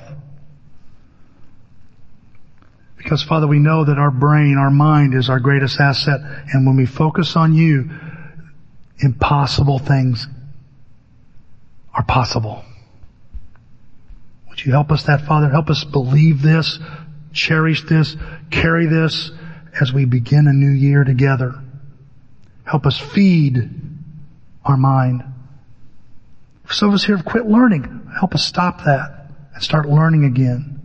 [2.97, 6.19] Because Father, we know that our brain, our mind is our greatest asset.
[6.51, 7.91] And when we focus on you,
[8.99, 10.27] impossible things
[11.97, 12.63] are possible.
[14.49, 15.49] Would you help us that, Father?
[15.49, 16.79] Help us believe this,
[17.33, 18.15] cherish this,
[18.51, 19.31] carry this
[19.81, 21.55] as we begin a new year together.
[22.63, 23.69] Help us feed
[24.63, 25.23] our mind.
[26.69, 28.11] Some of us here have quit learning.
[28.19, 30.75] Help us stop that and start learning again.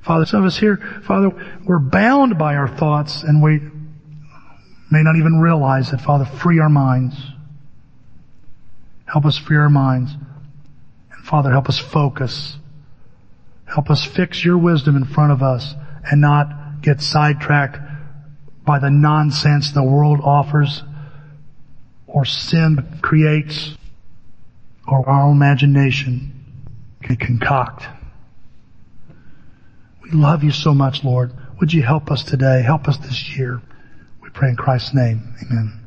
[0.00, 1.30] Father, some of us here, Father,
[1.64, 3.60] we're bound by our thoughts and we
[4.90, 6.00] may not even realize it.
[6.00, 7.16] Father, free our minds.
[9.12, 10.12] Help us free our minds.
[11.10, 12.56] And Father, help us focus.
[13.66, 15.74] Help us fix your wisdom in front of us
[16.10, 17.76] and not get sidetracked
[18.64, 20.82] by the nonsense the world offers
[22.06, 23.76] or sin creates
[24.88, 26.32] or our imagination
[27.02, 27.86] can concoct.
[30.02, 31.32] We love you so much, Lord.
[31.60, 32.62] Would you help us today?
[32.62, 33.60] Help us this year.
[34.22, 35.34] We pray in Christ's name.
[35.42, 35.81] Amen.